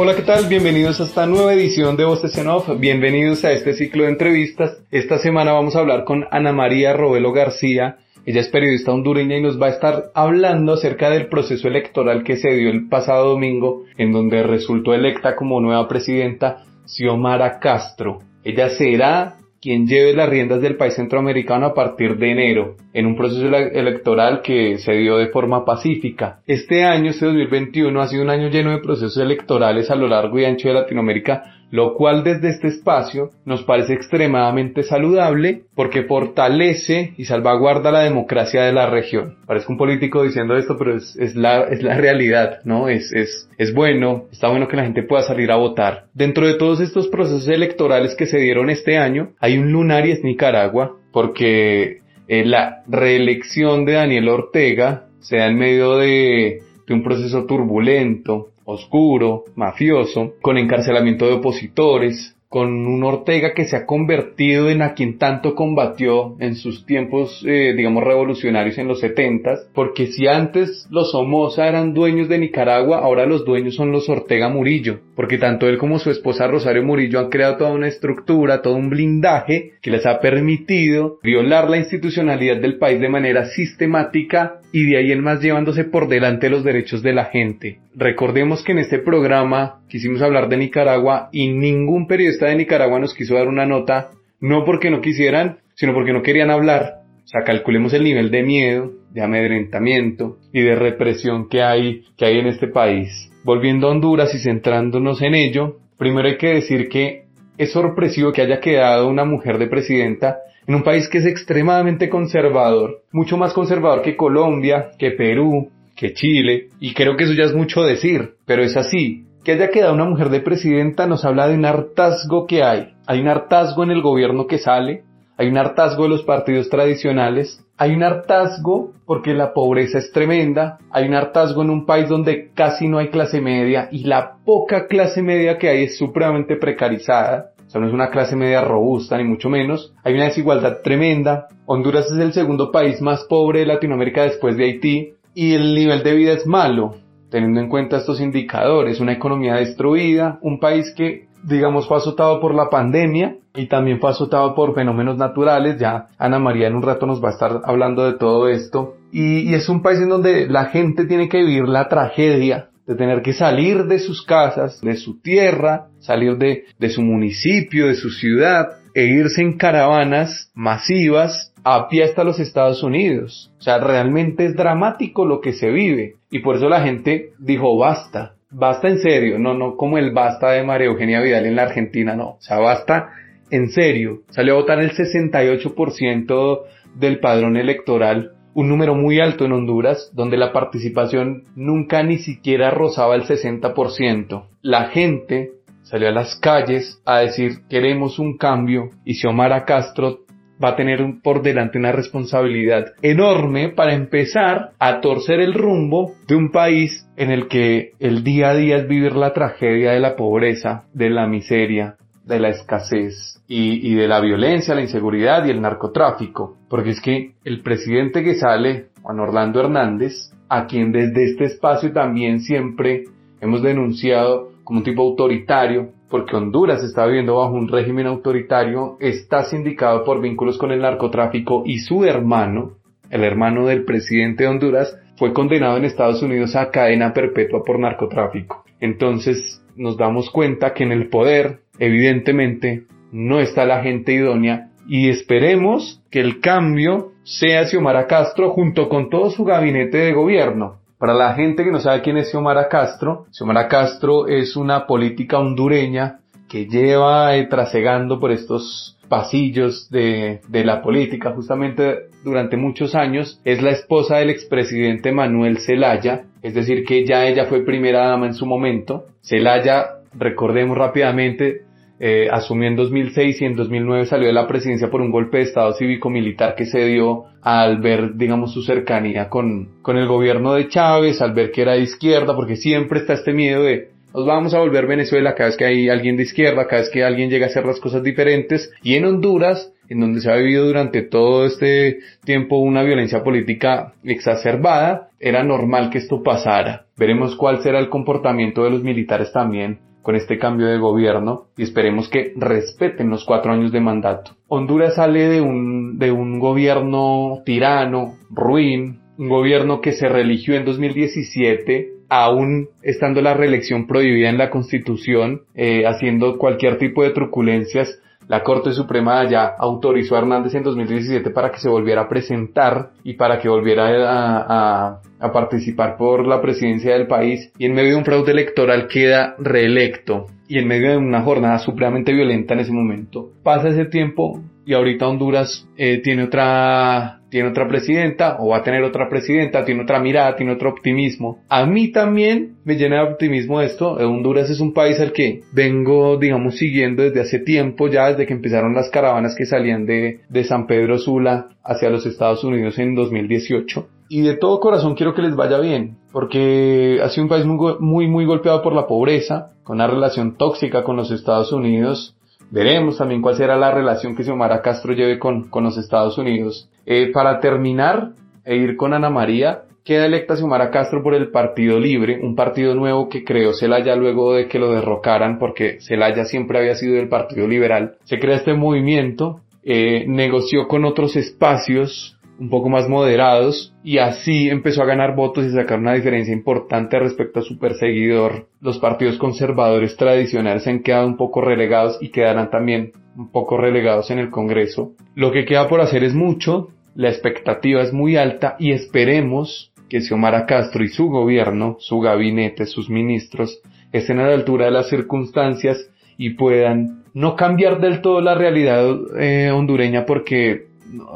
Hola, 0.00 0.14
¿qué 0.14 0.22
tal? 0.22 0.46
Bienvenidos 0.46 1.00
a 1.00 1.04
esta 1.06 1.26
nueva 1.26 1.52
edición 1.52 1.96
de 1.96 2.04
Voces 2.04 2.38
en 2.38 2.46
Off. 2.46 2.68
Bienvenidos 2.78 3.44
a 3.44 3.50
este 3.50 3.74
ciclo 3.74 4.04
de 4.04 4.10
entrevistas. 4.10 4.78
Esta 4.92 5.18
semana 5.18 5.52
vamos 5.52 5.74
a 5.74 5.80
hablar 5.80 6.04
con 6.04 6.24
Ana 6.30 6.52
María 6.52 6.92
Robelo 6.92 7.32
García. 7.32 7.96
Ella 8.24 8.42
es 8.42 8.48
periodista 8.48 8.92
hondureña 8.92 9.36
y 9.36 9.42
nos 9.42 9.60
va 9.60 9.66
a 9.66 9.70
estar 9.70 10.12
hablando 10.14 10.74
acerca 10.74 11.10
del 11.10 11.26
proceso 11.26 11.66
electoral 11.66 12.22
que 12.22 12.36
se 12.36 12.54
dio 12.54 12.70
el 12.70 12.88
pasado 12.88 13.30
domingo, 13.30 13.86
en 13.96 14.12
donde 14.12 14.44
resultó 14.44 14.94
electa 14.94 15.34
como 15.34 15.60
nueva 15.60 15.88
presidenta 15.88 16.62
Xiomara 16.86 17.58
Castro. 17.58 18.20
Ella 18.44 18.70
será 18.70 19.38
quien 19.60 19.86
lleve 19.86 20.14
las 20.14 20.28
riendas 20.28 20.60
del 20.60 20.76
país 20.76 20.94
centroamericano 20.94 21.66
a 21.66 21.74
partir 21.74 22.16
de 22.16 22.30
enero, 22.30 22.76
en 22.92 23.06
un 23.06 23.16
proceso 23.16 23.46
electoral 23.46 24.40
que 24.42 24.78
se 24.78 24.92
dio 24.92 25.16
de 25.16 25.28
forma 25.28 25.64
pacífica. 25.64 26.40
Este 26.46 26.84
año, 26.84 27.10
este 27.10 27.26
2021, 27.26 28.00
ha 28.00 28.08
sido 28.08 28.22
un 28.22 28.30
año 28.30 28.48
lleno 28.48 28.70
de 28.70 28.78
procesos 28.78 29.18
electorales 29.18 29.90
a 29.90 29.96
lo 29.96 30.06
largo 30.06 30.38
y 30.38 30.44
ancho 30.44 30.68
de 30.68 30.74
Latinoamérica, 30.74 31.57
lo 31.70 31.94
cual 31.94 32.24
desde 32.24 32.48
este 32.48 32.68
espacio 32.68 33.30
nos 33.44 33.62
parece 33.62 33.94
extremadamente 33.94 34.82
saludable 34.82 35.62
porque 35.74 36.04
fortalece 36.04 37.12
y 37.16 37.24
salvaguarda 37.24 37.90
la 37.90 38.00
democracia 38.00 38.62
de 38.62 38.72
la 38.72 38.88
región. 38.88 39.36
Parezco 39.46 39.72
un 39.72 39.78
político 39.78 40.22
diciendo 40.22 40.56
esto, 40.56 40.76
pero 40.78 40.96
es, 40.96 41.16
la, 41.34 41.64
es 41.64 41.82
la 41.82 41.96
realidad, 41.96 42.60
¿no? 42.64 42.88
Es, 42.88 43.12
es, 43.12 43.50
es 43.58 43.74
bueno, 43.74 44.24
está 44.32 44.48
bueno 44.48 44.68
que 44.68 44.76
la 44.76 44.84
gente 44.84 45.02
pueda 45.02 45.22
salir 45.22 45.50
a 45.50 45.56
votar. 45.56 46.06
Dentro 46.14 46.46
de 46.46 46.54
todos 46.54 46.80
estos 46.80 47.08
procesos 47.08 47.48
electorales 47.48 48.14
que 48.16 48.26
se 48.26 48.38
dieron 48.38 48.70
este 48.70 48.98
año, 48.98 49.32
hay 49.40 49.58
un 49.58 49.72
lunar 49.72 50.06
y 50.06 50.12
es 50.12 50.24
Nicaragua, 50.24 50.96
porque 51.12 51.98
eh, 52.28 52.44
la 52.44 52.82
reelección 52.86 53.84
de 53.84 53.92
Daniel 53.92 54.28
Ortega 54.28 55.06
se 55.20 55.36
da 55.36 55.46
en 55.46 55.58
medio 55.58 55.96
de, 55.96 56.60
de 56.86 56.94
un 56.94 57.02
proceso 57.02 57.44
turbulento, 57.44 58.48
oscuro, 58.68 59.44
mafioso, 59.56 60.34
con 60.42 60.58
encarcelamiento 60.58 61.26
de 61.26 61.32
opositores, 61.32 62.36
con 62.48 62.86
un 62.86 63.04
Ortega 63.04 63.52
que 63.52 63.66
se 63.66 63.76
ha 63.76 63.84
convertido 63.84 64.70
en 64.70 64.80
a 64.80 64.94
quien 64.94 65.18
tanto 65.18 65.54
combatió 65.54 66.36
en 66.40 66.54
sus 66.54 66.86
tiempos, 66.86 67.44
eh, 67.46 67.74
digamos, 67.76 68.04
revolucionarios 68.04 68.78
en 68.78 68.88
los 68.88 69.00
setentas, 69.00 69.68
porque 69.74 70.06
si 70.06 70.26
antes 70.26 70.86
los 70.90 71.10
Somoza 71.10 71.68
eran 71.68 71.92
dueños 71.92 72.28
de 72.28 72.38
Nicaragua, 72.38 73.00
ahora 73.00 73.26
los 73.26 73.44
dueños 73.44 73.74
son 73.74 73.92
los 73.92 74.08
Ortega 74.08 74.48
Murillo, 74.48 75.00
porque 75.14 75.36
tanto 75.36 75.68
él 75.68 75.76
como 75.76 75.98
su 75.98 76.10
esposa 76.10 76.46
Rosario 76.46 76.82
Murillo 76.82 77.20
han 77.20 77.28
creado 77.28 77.58
toda 77.58 77.72
una 77.72 77.88
estructura, 77.88 78.62
todo 78.62 78.76
un 78.76 78.88
blindaje 78.88 79.72
que 79.82 79.90
les 79.90 80.06
ha 80.06 80.20
permitido 80.20 81.18
violar 81.22 81.68
la 81.68 81.76
institucionalidad 81.76 82.56
del 82.56 82.78
país 82.78 82.98
de 82.98 83.08
manera 83.10 83.44
sistemática 83.46 84.57
y 84.72 84.84
de 84.84 84.98
ahí 84.98 85.12
en 85.12 85.22
más 85.22 85.40
llevándose 85.40 85.84
por 85.84 86.08
delante 86.08 86.50
los 86.50 86.64
derechos 86.64 87.02
de 87.02 87.12
la 87.12 87.26
gente. 87.26 87.78
Recordemos 87.94 88.62
que 88.62 88.72
en 88.72 88.78
este 88.78 88.98
programa 88.98 89.80
quisimos 89.88 90.22
hablar 90.22 90.48
de 90.48 90.58
Nicaragua 90.58 91.28
y 91.32 91.48
ningún 91.48 92.06
periodista 92.06 92.46
de 92.46 92.56
Nicaragua 92.56 92.98
nos 92.98 93.14
quiso 93.14 93.34
dar 93.34 93.48
una 93.48 93.66
nota, 93.66 94.10
no 94.40 94.64
porque 94.64 94.90
no 94.90 95.00
quisieran, 95.00 95.58
sino 95.74 95.94
porque 95.94 96.12
no 96.12 96.22
querían 96.22 96.50
hablar. 96.50 96.98
O 97.24 97.28
sea, 97.28 97.42
calculemos 97.44 97.92
el 97.92 98.04
nivel 98.04 98.30
de 98.30 98.42
miedo, 98.42 98.92
de 99.12 99.22
amedrentamiento 99.22 100.38
y 100.52 100.62
de 100.62 100.74
represión 100.74 101.48
que 101.48 101.62
hay, 101.62 102.04
que 102.16 102.26
hay 102.26 102.38
en 102.38 102.46
este 102.46 102.68
país. 102.68 103.30
Volviendo 103.44 103.86
a 103.86 103.90
Honduras 103.90 104.34
y 104.34 104.38
centrándonos 104.38 105.22
en 105.22 105.34
ello, 105.34 105.78
primero 105.98 106.28
hay 106.28 106.36
que 106.36 106.54
decir 106.54 106.88
que 106.88 107.24
es 107.58 107.72
sorpresivo 107.72 108.32
que 108.32 108.42
haya 108.42 108.60
quedado 108.60 109.08
una 109.08 109.24
mujer 109.24 109.58
de 109.58 109.66
presidenta 109.66 110.38
en 110.68 110.74
un 110.74 110.82
país 110.82 111.08
que 111.08 111.18
es 111.18 111.24
extremadamente 111.24 112.10
conservador, 112.10 113.02
mucho 113.10 113.38
más 113.38 113.54
conservador 113.54 114.02
que 114.02 114.16
Colombia, 114.16 114.90
que 114.98 115.12
Perú, 115.12 115.70
que 115.96 116.12
Chile, 116.12 116.68
y 116.78 116.92
creo 116.92 117.16
que 117.16 117.24
eso 117.24 117.32
ya 117.32 117.44
es 117.44 117.54
mucho 117.54 117.82
decir, 117.82 118.34
pero 118.44 118.62
es 118.62 118.76
así. 118.76 119.24
Que 119.42 119.52
haya 119.52 119.70
quedado 119.70 119.94
una 119.94 120.04
mujer 120.04 120.28
de 120.28 120.40
presidenta 120.40 121.06
nos 121.06 121.24
habla 121.24 121.48
de 121.48 121.54
un 121.54 121.64
hartazgo 121.64 122.46
que 122.46 122.62
hay. 122.62 122.92
Hay 123.06 123.20
un 123.20 123.28
hartazgo 123.28 123.82
en 123.82 123.92
el 123.92 124.02
gobierno 124.02 124.46
que 124.46 124.58
sale, 124.58 125.04
hay 125.38 125.48
un 125.48 125.56
hartazgo 125.56 126.02
de 126.02 126.10
los 126.10 126.22
partidos 126.24 126.68
tradicionales, 126.68 127.64
hay 127.78 127.94
un 127.94 128.02
hartazgo 128.02 128.92
porque 129.06 129.32
la 129.32 129.54
pobreza 129.54 129.96
es 129.96 130.12
tremenda, 130.12 130.78
hay 130.90 131.08
un 131.08 131.14
hartazgo 131.14 131.62
en 131.62 131.70
un 131.70 131.86
país 131.86 132.10
donde 132.10 132.50
casi 132.52 132.88
no 132.88 132.98
hay 132.98 133.08
clase 133.08 133.40
media 133.40 133.88
y 133.90 134.04
la 134.04 134.36
poca 134.44 134.86
clase 134.86 135.22
media 135.22 135.56
que 135.56 135.70
hay 135.70 135.84
es 135.84 135.96
supremamente 135.96 136.56
precarizada. 136.56 137.52
O 137.68 137.70
sea, 137.70 137.82
no 137.82 137.86
es 137.86 137.92
una 137.92 138.08
clase 138.08 138.34
media 138.34 138.62
robusta, 138.62 139.18
ni 139.18 139.24
mucho 139.24 139.50
menos. 139.50 139.94
Hay 140.02 140.14
una 140.14 140.24
desigualdad 140.24 140.78
tremenda. 140.82 141.48
Honduras 141.66 142.10
es 142.10 142.18
el 142.18 142.32
segundo 142.32 142.72
país 142.72 143.02
más 143.02 143.24
pobre 143.24 143.60
de 143.60 143.66
Latinoamérica 143.66 144.22
después 144.22 144.56
de 144.56 144.64
Haití 144.64 145.12
y 145.34 145.52
el 145.52 145.74
nivel 145.74 146.02
de 146.02 146.14
vida 146.14 146.32
es 146.32 146.46
malo, 146.46 146.96
teniendo 147.30 147.60
en 147.60 147.68
cuenta 147.68 147.98
estos 147.98 148.22
indicadores, 148.22 149.00
una 149.00 149.12
economía 149.12 149.56
destruida, 149.56 150.38
un 150.40 150.58
país 150.58 150.92
que 150.96 151.28
digamos 151.44 151.86
fue 151.86 151.98
azotado 151.98 152.40
por 152.40 152.54
la 152.54 152.70
pandemia 152.70 153.36
y 153.54 153.66
también 153.66 154.00
fue 154.00 154.10
azotado 154.10 154.54
por 154.54 154.74
fenómenos 154.74 155.16
naturales, 155.18 155.78
ya 155.78 156.08
Ana 156.18 156.38
María 156.38 156.68
en 156.68 156.74
un 156.74 156.82
rato 156.82 157.06
nos 157.06 157.22
va 157.22 157.28
a 157.28 157.32
estar 157.32 157.60
hablando 157.64 158.04
de 158.04 158.18
todo 158.18 158.48
esto, 158.48 158.94
y, 159.12 159.50
y 159.50 159.54
es 159.54 159.68
un 159.68 159.82
país 159.82 160.00
en 160.00 160.08
donde 160.08 160.48
la 160.48 160.66
gente 160.66 161.04
tiene 161.06 161.28
que 161.28 161.38
vivir 161.38 161.68
la 161.68 161.88
tragedia 161.88 162.67
de 162.88 162.94
tener 162.96 163.20
que 163.20 163.34
salir 163.34 163.84
de 163.84 163.98
sus 163.98 164.24
casas, 164.24 164.80
de 164.80 164.96
su 164.96 165.20
tierra, 165.20 165.88
salir 166.00 166.38
de, 166.38 166.64
de 166.78 166.88
su 166.88 167.02
municipio, 167.02 167.86
de 167.86 167.94
su 167.94 168.08
ciudad, 168.08 168.78
e 168.94 169.04
irse 169.04 169.42
en 169.42 169.58
caravanas 169.58 170.50
masivas 170.54 171.52
a 171.64 171.88
pie 171.88 172.04
hasta 172.04 172.24
los 172.24 172.40
Estados 172.40 172.82
Unidos. 172.82 173.52
O 173.58 173.62
sea, 173.62 173.78
realmente 173.78 174.46
es 174.46 174.56
dramático 174.56 175.26
lo 175.26 175.42
que 175.42 175.52
se 175.52 175.70
vive. 175.70 176.14
Y 176.30 176.38
por 176.38 176.56
eso 176.56 176.70
la 176.70 176.80
gente 176.80 177.32
dijo 177.38 177.76
basta. 177.76 178.34
Basta 178.50 178.88
en 178.88 179.00
serio. 179.00 179.38
No, 179.38 179.52
no 179.52 179.76
como 179.76 179.98
el 179.98 180.12
basta 180.12 180.52
de 180.52 180.64
María 180.64 180.86
Eugenia 180.86 181.20
Vidal 181.20 181.44
en 181.44 181.56
la 181.56 181.64
Argentina, 181.64 182.16
no. 182.16 182.30
O 182.30 182.40
sea, 182.40 182.58
basta 182.58 183.10
en 183.50 183.68
serio. 183.68 184.22
Salió 184.30 184.54
a 184.54 184.60
votar 184.60 184.80
el 184.80 184.92
68% 184.92 186.60
del 186.94 187.20
padrón 187.20 187.58
electoral. 187.58 188.32
Un 188.54 188.68
número 188.68 188.94
muy 188.94 189.20
alto 189.20 189.44
en 189.44 189.52
Honduras, 189.52 190.10
donde 190.14 190.36
la 190.36 190.52
participación 190.52 191.44
nunca 191.54 192.02
ni 192.02 192.18
siquiera 192.18 192.70
rozaba 192.70 193.14
el 193.14 193.22
60%. 193.22 194.46
La 194.62 194.86
gente 194.86 195.52
salió 195.82 196.08
a 196.08 196.12
las 196.12 196.36
calles 196.36 197.00
a 197.06 197.18
decir 197.18 197.66
queremos 197.68 198.18
un 198.18 198.36
cambio 198.36 198.90
y 199.04 199.14
Xiomara 199.14 199.64
Castro 199.64 200.20
va 200.62 200.70
a 200.70 200.76
tener 200.76 201.00
por 201.22 201.42
delante 201.42 201.78
una 201.78 201.92
responsabilidad 201.92 202.94
enorme 203.02 203.68
para 203.70 203.94
empezar 203.94 204.72
a 204.78 205.00
torcer 205.00 205.40
el 205.40 205.54
rumbo 205.54 206.14
de 206.26 206.36
un 206.36 206.50
país 206.50 207.08
en 207.16 207.30
el 207.30 207.48
que 207.48 207.92
el 208.00 208.24
día 208.24 208.50
a 208.50 208.54
día 208.54 208.76
es 208.76 208.88
vivir 208.88 209.12
la 209.12 209.32
tragedia 209.32 209.92
de 209.92 210.00
la 210.00 210.16
pobreza, 210.16 210.84
de 210.92 211.10
la 211.10 211.26
miseria, 211.26 211.96
de 212.28 212.38
la 212.38 212.50
escasez 212.50 213.42
y, 213.48 213.94
de 213.94 214.06
la 214.06 214.20
violencia, 214.20 214.74
la 214.74 214.82
inseguridad 214.82 215.46
y 215.46 215.50
el 215.50 215.62
narcotráfico. 215.62 216.58
Porque 216.68 216.90
es 216.90 217.00
que 217.00 217.32
el 217.44 217.62
presidente 217.62 218.22
que 218.22 218.34
sale, 218.34 218.88
Juan 219.02 219.18
Orlando 219.18 219.60
Hernández, 219.60 220.30
a 220.48 220.66
quien 220.66 220.92
desde 220.92 221.24
este 221.24 221.44
espacio 221.44 221.92
también 221.92 222.40
siempre 222.40 223.04
hemos 223.40 223.62
denunciado 223.62 224.50
como 224.62 224.80
un 224.80 224.84
tipo 224.84 225.02
autoritario, 225.02 225.92
porque 226.10 226.36
Honduras 226.36 226.82
está 226.84 227.06
viviendo 227.06 227.36
bajo 227.36 227.54
un 227.54 227.68
régimen 227.68 228.06
autoritario, 228.06 228.98
está 229.00 229.44
sindicado 229.44 230.04
por 230.04 230.20
vínculos 230.20 230.58
con 230.58 230.70
el 230.70 230.82
narcotráfico 230.82 231.62
y 231.64 231.78
su 231.78 232.04
hermano, 232.04 232.72
el 233.10 233.24
hermano 233.24 233.66
del 233.66 233.84
presidente 233.84 234.44
de 234.44 234.50
Honduras, 234.50 234.98
fue 235.16 235.32
condenado 235.32 235.78
en 235.78 235.84
Estados 235.84 236.22
Unidos 236.22 236.54
a 236.54 236.70
cadena 236.70 237.12
perpetua 237.12 237.62
por 237.64 237.78
narcotráfico. 237.78 238.64
Entonces 238.80 239.62
nos 239.76 239.96
damos 239.96 240.30
cuenta 240.30 240.74
que 240.74 240.84
en 240.84 240.92
el 240.92 241.08
poder, 241.08 241.60
evidentemente, 241.78 242.84
no 243.12 243.40
está 243.40 243.64
la 243.64 243.82
gente 243.82 244.12
idónea 244.12 244.68
y 244.88 245.08
esperemos 245.08 246.02
que 246.10 246.20
el 246.20 246.40
cambio 246.40 247.12
sea 247.22 247.66
Xiomara 247.66 248.06
Castro 248.06 248.50
junto 248.50 248.88
con 248.88 249.10
todo 249.10 249.30
su 249.30 249.44
gabinete 249.44 249.98
de 249.98 250.12
gobierno. 250.12 250.78
Para 250.98 251.14
la 251.14 251.34
gente 251.34 251.62
que 251.62 251.70
no 251.70 251.78
sabe 251.78 252.00
quién 252.00 252.16
es 252.16 252.30
Xiomara 252.30 252.68
Castro, 252.68 253.26
Xiomara 253.30 253.68
Castro 253.68 254.26
es 254.26 254.56
una 254.56 254.86
política 254.86 255.38
hondureña 255.38 256.20
que 256.48 256.66
lleva 256.66 257.36
eh, 257.36 257.46
trasegando 257.46 258.18
por 258.18 258.32
estos 258.32 258.96
pasillos 259.08 259.90
de, 259.90 260.40
de 260.48 260.64
la 260.64 260.82
política, 260.82 261.32
justamente 261.32 262.08
durante 262.24 262.56
muchos 262.56 262.94
años, 262.94 263.40
es 263.44 263.62
la 263.62 263.70
esposa 263.70 264.16
del 264.16 264.30
expresidente 264.30 265.12
Manuel 265.12 265.58
Zelaya, 265.58 266.24
es 266.42 266.54
decir, 266.54 266.84
que 266.84 267.06
ya 267.06 267.26
ella 267.26 267.46
fue 267.46 267.64
primera 267.64 268.08
dama 268.08 268.26
en 268.26 268.34
su 268.34 268.46
momento. 268.46 269.06
Zelaya, 269.22 270.00
recordemos 270.14 270.76
rápidamente, 270.76 271.62
eh, 272.00 272.28
asumió 272.30 272.68
en 272.68 272.76
2006 272.76 273.42
y 273.42 273.44
en 273.44 273.56
2009 273.56 274.06
salió 274.06 274.28
de 274.28 274.32
la 274.32 274.46
presidencia 274.46 274.90
por 274.90 275.00
un 275.00 275.10
golpe 275.10 275.38
de 275.38 275.44
Estado 275.44 275.72
cívico-militar 275.74 276.54
que 276.54 276.66
se 276.66 276.84
dio 276.86 277.24
al 277.42 277.80
ver, 277.80 278.14
digamos, 278.14 278.52
su 278.52 278.62
cercanía 278.62 279.28
con, 279.28 279.80
con 279.82 279.96
el 279.96 280.06
gobierno 280.06 280.54
de 280.54 280.68
Chávez, 280.68 281.20
al 281.20 281.32
ver 281.32 281.50
que 281.50 281.62
era 281.62 281.72
de 281.72 281.82
izquierda, 281.82 282.36
porque 282.36 282.56
siempre 282.56 283.00
está 283.00 283.14
este 283.14 283.32
miedo 283.32 283.62
de 283.62 283.90
nos 284.14 284.26
vamos 284.26 284.54
a 284.54 284.60
volver 284.60 284.86
Venezuela 284.86 285.34
cada 285.34 285.50
vez 285.50 285.58
que 285.58 285.66
hay 285.66 285.88
alguien 285.90 286.16
de 286.16 286.22
izquierda, 286.22 286.66
cada 286.66 286.80
vez 286.80 286.90
que 286.90 287.04
alguien 287.04 287.28
llega 287.28 287.46
a 287.46 287.50
hacer 287.50 287.66
las 287.66 287.78
cosas 287.78 288.02
diferentes. 288.02 288.72
Y 288.82 288.94
en 288.94 289.04
Honduras, 289.04 289.72
en 289.88 290.00
donde 290.00 290.20
se 290.20 290.30
ha 290.30 290.36
vivido 290.36 290.66
durante 290.66 291.02
todo 291.02 291.44
este 291.44 291.98
tiempo 292.24 292.58
una 292.58 292.82
violencia 292.82 293.22
política 293.22 293.92
exacerbada, 294.02 295.10
era 295.20 295.44
normal 295.44 295.90
que 295.90 295.98
esto 295.98 296.22
pasara. 296.22 296.86
Veremos 296.96 297.36
cuál 297.36 297.62
será 297.62 297.78
el 297.78 297.90
comportamiento 297.90 298.64
de 298.64 298.70
los 298.70 298.82
militares 298.82 299.30
también 299.30 299.78
con 300.08 300.16
este 300.16 300.38
cambio 300.38 300.68
de 300.68 300.78
gobierno 300.78 301.48
y 301.54 301.64
esperemos 301.64 302.08
que 302.08 302.32
respeten 302.34 303.10
los 303.10 303.26
cuatro 303.26 303.52
años 303.52 303.72
de 303.72 303.80
mandato. 303.82 304.30
Honduras 304.46 304.94
sale 304.94 305.28
de 305.28 305.42
un, 305.42 305.98
de 305.98 306.10
un 306.10 306.38
gobierno 306.38 307.42
tirano, 307.44 308.14
ruin, 308.30 309.00
un 309.18 309.28
gobierno 309.28 309.82
que 309.82 309.92
se 309.92 310.08
religió 310.08 310.54
en 310.54 310.64
2017 310.64 311.90
aún 312.08 312.70
estando 312.82 313.20
la 313.20 313.34
reelección 313.34 313.86
prohibida 313.86 314.30
en 314.30 314.38
la 314.38 314.48
Constitución, 314.48 315.42
eh, 315.54 315.84
haciendo 315.86 316.38
cualquier 316.38 316.78
tipo 316.78 317.02
de 317.02 317.10
truculencias, 317.10 318.00
la 318.28 318.42
Corte 318.42 318.72
Suprema 318.72 319.20
allá 319.20 319.54
autorizó 319.58 320.14
a 320.14 320.18
Hernández 320.18 320.54
en 320.54 320.62
2017 320.62 321.30
para 321.30 321.50
que 321.50 321.58
se 321.58 321.68
volviera 321.68 322.02
a 322.02 322.08
presentar 322.08 322.90
y 323.02 323.14
para 323.14 323.38
que 323.40 323.48
volviera 323.48 323.88
a, 323.88 325.00
a, 325.18 325.32
participar 325.32 325.96
por 325.96 326.26
la 326.26 326.40
presidencia 326.42 326.92
del 326.92 327.06
país 327.06 327.50
y 327.58 327.64
en 327.64 327.74
medio 327.74 327.90
de 327.90 327.96
un 327.96 328.04
fraude 328.04 328.32
electoral 328.32 328.86
queda 328.86 329.34
reelecto 329.38 330.26
y 330.46 330.58
en 330.58 330.68
medio 330.68 330.90
de 330.90 330.98
una 330.98 331.22
jornada 331.22 331.58
supremamente 331.58 332.12
violenta 332.12 332.54
en 332.54 332.60
ese 332.60 332.72
momento. 332.72 333.30
Pasa 333.42 333.68
ese 333.68 333.86
tiempo 333.86 334.42
y 334.68 334.74
ahorita 334.74 335.08
Honduras 335.08 335.66
eh, 335.78 336.02
tiene 336.04 336.24
otra 336.24 337.22
tiene 337.30 337.48
otra 337.48 337.66
presidenta 337.66 338.36
o 338.38 338.48
va 338.48 338.58
a 338.58 338.62
tener 338.62 338.82
otra 338.82 339.08
presidenta, 339.08 339.64
tiene 339.64 339.82
otra 339.82 339.98
mirada, 339.98 340.36
tiene 340.36 340.52
otro 340.52 340.68
optimismo. 340.68 341.38
A 341.48 341.64
mí 341.64 341.90
también 341.90 342.56
me 342.64 342.76
llena 342.76 342.96
de 342.96 343.12
optimismo 343.12 343.62
esto. 343.62 343.92
Honduras 343.92 344.50
es 344.50 344.60
un 344.60 344.74
país 344.74 345.00
al 345.00 345.12
que 345.12 345.40
vengo, 345.54 346.18
digamos, 346.18 346.58
siguiendo 346.58 347.02
desde 347.02 347.22
hace 347.22 347.38
tiempo, 347.38 347.88
ya 347.88 348.08
desde 348.10 348.26
que 348.26 348.34
empezaron 348.34 348.74
las 348.74 348.90
caravanas 348.90 349.34
que 349.34 349.46
salían 349.46 349.86
de, 349.86 350.20
de 350.28 350.44
San 350.44 350.66
Pedro 350.66 350.98
Sula 350.98 351.48
hacia 351.64 351.88
los 351.88 352.04
Estados 352.04 352.44
Unidos 352.44 352.78
en 352.78 352.94
2018. 352.94 353.88
Y 354.10 354.20
de 354.20 354.36
todo 354.36 354.60
corazón 354.60 354.94
quiero 354.94 355.14
que 355.14 355.22
les 355.22 355.34
vaya 355.34 355.60
bien, 355.60 355.96
porque 356.12 356.98
ha 357.02 357.08
sido 357.08 357.24
un 357.24 357.30
país 357.30 357.46
muy, 357.46 357.76
muy, 357.80 358.06
muy 358.06 358.26
golpeado 358.26 358.60
por 358.60 358.74
la 358.74 358.86
pobreza, 358.86 359.52
con 359.64 359.76
una 359.76 359.86
relación 359.86 360.36
tóxica 360.36 360.82
con 360.82 360.96
los 360.96 361.10
Estados 361.10 361.52
Unidos, 361.52 362.17
Veremos 362.50 362.98
también 362.98 363.20
cuál 363.20 363.36
será 363.36 363.56
la 363.56 363.70
relación 363.70 364.16
que 364.16 364.24
Xiomara 364.24 364.62
Castro 364.62 364.92
lleve 364.92 365.18
con, 365.18 365.48
con 365.48 365.64
los 365.64 365.76
Estados 365.76 366.18
Unidos. 366.18 366.68
Eh, 366.86 367.10
para 367.12 367.40
terminar 367.40 368.10
e 368.44 368.56
ir 368.56 368.76
con 368.76 368.94
Ana 368.94 369.10
María, 369.10 369.62
queda 369.84 370.06
electa 370.06 370.36
Xiomara 370.36 370.70
Castro 370.70 371.02
por 371.02 371.14
el 371.14 371.30
Partido 371.30 371.78
Libre, 371.78 372.20
un 372.22 372.34
partido 372.34 372.74
nuevo 372.74 373.08
que 373.08 373.24
creó 373.24 373.54
Celaya 373.54 373.96
luego 373.96 374.34
de 374.34 374.46
que 374.46 374.58
lo 374.58 374.72
derrocaran, 374.72 375.38
porque 375.38 375.80
Celaya 375.80 376.24
siempre 376.26 376.58
había 376.58 376.74
sido 376.74 376.96
del 376.96 377.08
Partido 377.08 377.48
Liberal. 377.48 377.96
Se 378.04 378.18
crea 378.18 378.36
este 378.36 378.52
movimiento, 378.52 379.40
eh, 379.64 380.04
negoció 380.06 380.68
con 380.68 380.84
otros 380.84 381.16
espacios 381.16 382.17
un 382.38 382.50
poco 382.50 382.68
más 382.68 382.88
moderados 382.88 383.74
y 383.82 383.98
así 383.98 384.48
empezó 384.48 384.82
a 384.82 384.86
ganar 384.86 385.16
votos 385.16 385.44
y 385.44 385.50
sacar 385.50 385.78
una 385.78 385.94
diferencia 385.94 386.32
importante 386.32 386.98
respecto 386.98 387.40
a 387.40 387.42
su 387.42 387.58
perseguidor. 387.58 388.48
Los 388.60 388.78
partidos 388.78 389.18
conservadores 389.18 389.96
tradicionales 389.96 390.62
se 390.62 390.70
han 390.70 390.82
quedado 390.82 391.06
un 391.06 391.16
poco 391.16 391.40
relegados 391.40 391.98
y 392.00 392.10
quedarán 392.10 392.50
también 392.50 392.92
un 393.16 393.30
poco 393.30 393.56
relegados 393.56 394.10
en 394.10 394.20
el 394.20 394.30
Congreso. 394.30 394.92
Lo 395.14 395.32
que 395.32 395.44
queda 395.44 395.68
por 395.68 395.80
hacer 395.80 396.04
es 396.04 396.14
mucho, 396.14 396.68
la 396.94 397.08
expectativa 397.08 397.82
es 397.82 397.92
muy 397.92 398.16
alta 398.16 398.56
y 398.58 398.72
esperemos 398.72 399.72
que 399.88 400.00
Xiomara 400.00 400.46
Castro 400.46 400.84
y 400.84 400.88
su 400.88 401.08
gobierno, 401.08 401.76
su 401.80 402.00
gabinete, 402.00 402.66
sus 402.66 402.88
ministros, 402.90 403.60
estén 403.92 404.20
a 404.20 404.28
la 404.28 404.34
altura 404.34 404.66
de 404.66 404.72
las 404.72 404.88
circunstancias 404.88 405.90
y 406.16 406.30
puedan 406.30 407.04
no 407.14 407.36
cambiar 407.36 407.80
del 407.80 408.00
todo 408.00 408.20
la 408.20 408.34
realidad 408.34 408.86
eh, 409.18 409.50
hondureña 409.50 410.04
porque 410.04 410.67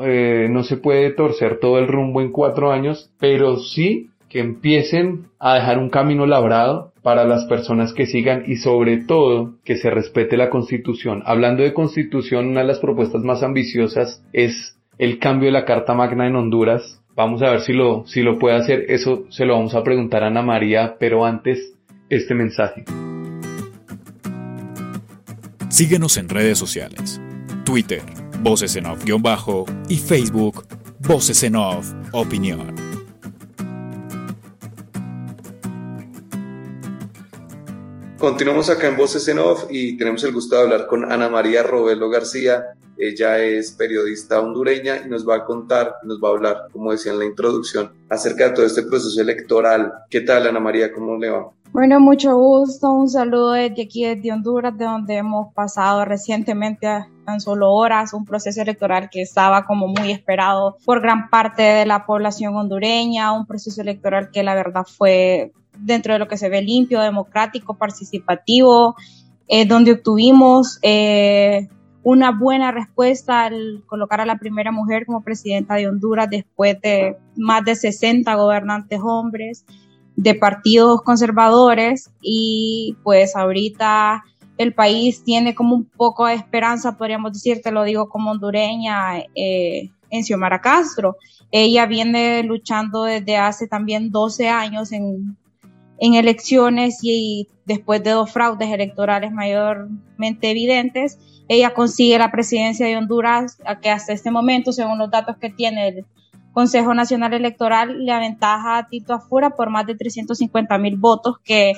eh, 0.05 0.49
no 0.51 0.65
se 0.65 0.77
puede 0.77 1.11
torcer 1.11 1.59
todo 1.61 1.79
el 1.79 1.89
rumbo 1.89 2.21
en 2.21 2.33
cuatro 2.33 2.73
años, 2.73 3.11
pero 3.19 3.59
sí 3.59 4.11
que 4.29 4.41
empiecen 4.41 5.27
a 5.39 5.55
dejar 5.55 5.79
un 5.79 5.91
camino 5.91 6.25
labrado 6.25 6.93
para 7.03 7.25
las 7.25 7.45
personas 7.45 7.93
que 7.93 8.07
sigan 8.07 8.45
y 8.47 8.57
sobre 8.57 8.97
todo 8.97 9.55
que 9.65 9.77
se 9.77 9.91
respete 9.91 10.37
la 10.37 10.49
constitución. 10.49 11.23
Hablando 11.27 11.63
de 11.63 11.75
constitución, 11.75 12.47
una 12.47 12.61
de 12.61 12.67
las 12.67 12.79
propuestas 12.79 13.23
más 13.23 13.43
ambiciosas 13.43 14.25
es 14.33 14.79
el 14.99 15.19
cambio 15.19 15.49
de 15.49 15.53
la 15.53 15.65
Carta 15.65 15.95
Magna 15.95 16.27
en 16.27 16.37
Honduras. 16.37 17.03
Vamos 17.15 17.43
a 17.43 17.51
ver 17.51 17.61
si 17.61 17.73
lo, 17.73 18.07
si 18.07 18.23
lo 18.23 18.39
puede 18.39 18.57
hacer. 18.57 18.87
Eso 18.89 19.25
se 19.29 19.45
lo 19.45 19.55
vamos 19.55 19.75
a 19.75 19.83
preguntar 19.83 20.23
a 20.23 20.29
Ana 20.29 20.43
María, 20.43 20.97
pero 20.99 21.27
antes 21.27 21.75
este 22.09 22.35
mensaje. 22.35 22.85
Síguenos 25.69 26.17
en 26.17 26.29
redes 26.29 26.59
sociales. 26.59 27.21
Twitter, 27.65 28.03
Voces 28.43 28.75
en 28.75 28.87
Off-Bajo 28.87 29.67
y 29.89 29.99
Facebook 29.99 30.65
Voces 30.99 31.45
en 31.45 31.55
Off 31.55 31.93
Opinión. 32.11 32.75
Continuamos 38.19 38.69
acá 38.69 38.89
en 38.89 38.97
Voces 38.97 39.29
en 39.29 39.39
Off 39.39 39.67
y 39.71 39.97
tenemos 39.97 40.25
el 40.25 40.33
gusto 40.33 40.57
de 40.57 40.63
hablar 40.63 40.89
con 40.89 41.11
Ana 41.11 41.29
María 41.29 41.63
Robelo 41.63 42.11
García. 42.11 42.75
Ella 42.97 43.39
es 43.39 43.73
periodista 43.73 44.41
hondureña 44.41 45.03
y 45.05 45.09
nos 45.09 45.29
va 45.29 45.37
a 45.37 45.45
contar, 45.45 45.95
nos 46.05 46.23
va 46.23 46.29
a 46.29 46.33
hablar, 46.33 46.57
como 46.73 46.93
decía 46.93 47.13
en 47.13 47.19
la 47.19 47.25
introducción, 47.25 47.91
acerca 48.09 48.49
de 48.49 48.55
todo 48.55 48.67
este 48.67 48.83
proceso 48.83 49.21
electoral. 49.21 49.93
¿Qué 50.11 50.21
tal, 50.21 50.47
Ana 50.47 50.61
María? 50.61 50.93
¿Cómo 50.93 51.17
le 51.17 51.31
va? 51.31 51.51
Bueno, 51.73 52.01
mucho 52.01 52.37
gusto. 52.37 52.93
Un 52.93 53.09
saludo 53.09 53.53
desde 53.53 53.83
aquí, 53.85 54.05
desde 54.05 54.31
Honduras, 54.31 54.77
de 54.77 54.85
donde 54.85 55.17
hemos 55.17 55.55
pasado 55.55 56.05
recientemente 56.05 56.87
a 56.87 57.09
tan 57.25 57.41
solo 57.41 57.73
horas 57.73 58.13
un 58.13 58.27
proceso 58.27 58.61
electoral 58.61 59.09
que 59.11 59.23
estaba 59.23 59.65
como 59.65 59.87
muy 59.89 60.11
esperado 60.11 60.77
por 60.85 61.01
gran 61.01 61.31
parte 61.31 61.63
de 61.63 61.87
la 61.87 62.05
población 62.05 62.57
hondureña, 62.57 63.33
un 63.33 63.47
proceso 63.47 63.81
electoral 63.81 64.31
que 64.31 64.43
la 64.43 64.55
verdad 64.55 64.85
fue 64.85 65.53
dentro 65.79 66.13
de 66.13 66.19
lo 66.19 66.29
que 66.29 66.37
se 66.37 66.51
ve 66.51 66.61
limpio, 66.61 67.01
democrático, 67.01 67.75
participativo, 67.75 68.95
eh, 69.49 69.65
donde 69.65 69.93
obtuvimos 69.93 70.79
eh, 70.83 71.69
una 72.05 72.33
buena 72.33 72.73
respuesta 72.73 73.45
al 73.45 73.83
colocar 73.87 74.21
a 74.21 74.27
la 74.27 74.39
primera 74.39 74.73
mujer 74.73 75.07
como 75.07 75.23
presidenta 75.23 75.75
de 75.75 75.89
Honduras 75.89 76.29
después 76.31 76.81
de 76.81 77.17
más 77.37 77.65
de 77.65 77.75
60 77.77 78.35
gobernantes 78.35 79.01
hombres 79.03 79.65
de 80.17 80.35
partidos 80.35 81.03
conservadores 81.03 82.11
y 82.21 82.97
pues 83.03 83.37
ahorita 83.37 84.25
el 84.59 84.75
país 84.75 85.25
tiene 85.25 85.55
como 85.55 85.75
un 85.75 85.85
poco 85.85 86.27
de 86.27 86.35
esperanza, 86.35 86.97
podríamos 86.99 87.33
decir, 87.33 87.63
te 87.63 87.73
lo 87.73 87.85
digo 87.85 88.09
como 88.09 88.33
hondureña, 88.33 89.19
eh, 89.35 89.91
en 90.13 90.25
Xiomara 90.25 90.61
Castro. 90.61 91.17
Ella 91.51 91.87
viene 91.87 92.43
luchando 92.45 93.05
desde 93.05 93.39
hace 93.39 93.67
también 93.67 94.11
12 94.11 94.49
años 94.49 94.93
en, 94.93 95.37
en 95.99 96.15
elecciones 96.15 96.99
y, 97.03 97.49
después 97.65 98.03
de 98.03 98.11
dos 98.11 98.31
fraudes 98.31 98.71
electorales 98.71 99.33
mayormente 99.33 100.51
evidentes, 100.51 101.19
ella 101.49 101.75
consigue 101.75 102.19
la 102.19 102.31
presidencia 102.31 102.87
de 102.87 102.97
Honduras, 102.97 103.59
que 103.81 103.91
hasta 103.91 104.13
este 104.13 104.31
momento, 104.31 104.73
según 104.73 104.99
los 104.99 105.11
datos 105.11 105.37
que 105.37 105.51
tiene 105.51 105.89
el 105.89 106.07
Consejo 106.53 106.95
Nacional 106.95 107.33
Electoral 107.33 108.05
le 108.05 108.13
aventaja 108.13 108.79
a 108.79 108.87
Tito 108.87 109.15
Afura 109.15 109.51
por 109.51 109.71
más 109.71 109.87
de 109.87 109.95
350 109.95 110.77
mil 110.79 110.97
votos, 110.97 111.37
que 111.43 111.73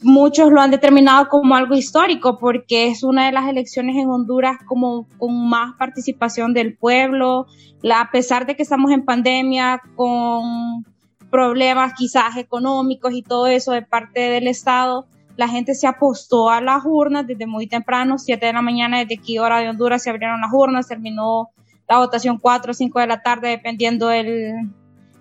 muchos 0.00 0.52
lo 0.52 0.60
han 0.60 0.70
determinado 0.70 1.28
como 1.28 1.56
algo 1.56 1.74
histórico 1.74 2.38
porque 2.38 2.88
es 2.88 3.02
una 3.02 3.26
de 3.26 3.32
las 3.32 3.48
elecciones 3.48 3.96
en 3.96 4.08
Honduras 4.08 4.58
como 4.66 5.06
con 5.18 5.48
más 5.48 5.74
participación 5.76 6.54
del 6.54 6.76
pueblo, 6.76 7.46
a 7.94 8.10
pesar 8.10 8.46
de 8.46 8.56
que 8.56 8.62
estamos 8.62 8.90
en 8.92 9.04
pandemia 9.04 9.80
con 9.96 10.84
problemas 11.30 11.94
quizás 11.94 12.36
económicos 12.36 13.12
y 13.12 13.22
todo 13.22 13.46
eso 13.46 13.72
de 13.72 13.82
parte 13.82 14.20
del 14.20 14.46
Estado, 14.46 15.06
la 15.36 15.48
gente 15.48 15.74
se 15.74 15.86
apostó 15.86 16.50
a 16.50 16.60
las 16.60 16.82
urnas 16.84 17.26
desde 17.26 17.46
muy 17.46 17.66
temprano, 17.66 18.18
7 18.18 18.46
de 18.46 18.52
la 18.52 18.62
mañana 18.62 18.98
desde 18.98 19.14
aquí 19.14 19.38
hora 19.38 19.58
de 19.58 19.68
Honduras 19.68 20.02
se 20.02 20.10
abrieron 20.10 20.40
las 20.40 20.50
urnas, 20.52 20.88
terminó 20.88 21.50
la 21.88 21.98
votación 21.98 22.38
4 22.38 22.70
o 22.70 22.74
5 22.74 23.00
de 23.00 23.06
la 23.06 23.22
tarde, 23.22 23.48
dependiendo 23.48 24.10
el, 24.10 24.52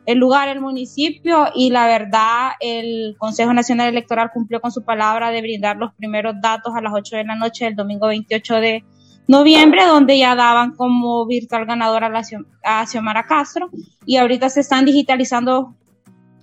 el 0.05 0.17
lugar, 0.17 0.49
el 0.49 0.61
municipio, 0.61 1.47
y 1.53 1.69
la 1.69 1.87
verdad, 1.87 2.51
el 2.59 3.15
Consejo 3.17 3.53
Nacional 3.53 3.89
Electoral 3.89 4.31
cumplió 4.33 4.61
con 4.61 4.71
su 4.71 4.83
palabra 4.83 5.31
de 5.31 5.41
brindar 5.41 5.77
los 5.77 5.93
primeros 5.93 6.35
datos 6.41 6.73
a 6.75 6.81
las 6.81 6.93
8 6.93 7.17
de 7.17 7.23
la 7.25 7.35
noche 7.35 7.65
del 7.65 7.75
domingo 7.75 8.07
28 8.07 8.55
de, 8.55 8.83
noviembre, 9.27 9.85
donde 9.85 10.17
ya 10.17 10.35
daban 10.35 10.75
como 10.75 11.25
virtual 11.25 11.65
ganadora 11.65 12.11
a 12.63 12.85
Xiomara 12.85 13.25
Castro 13.25 13.69
y 14.05 14.17
ahorita 14.17 14.49
se 14.49 14.61
están 14.61 14.85
digitalizando 14.85 15.75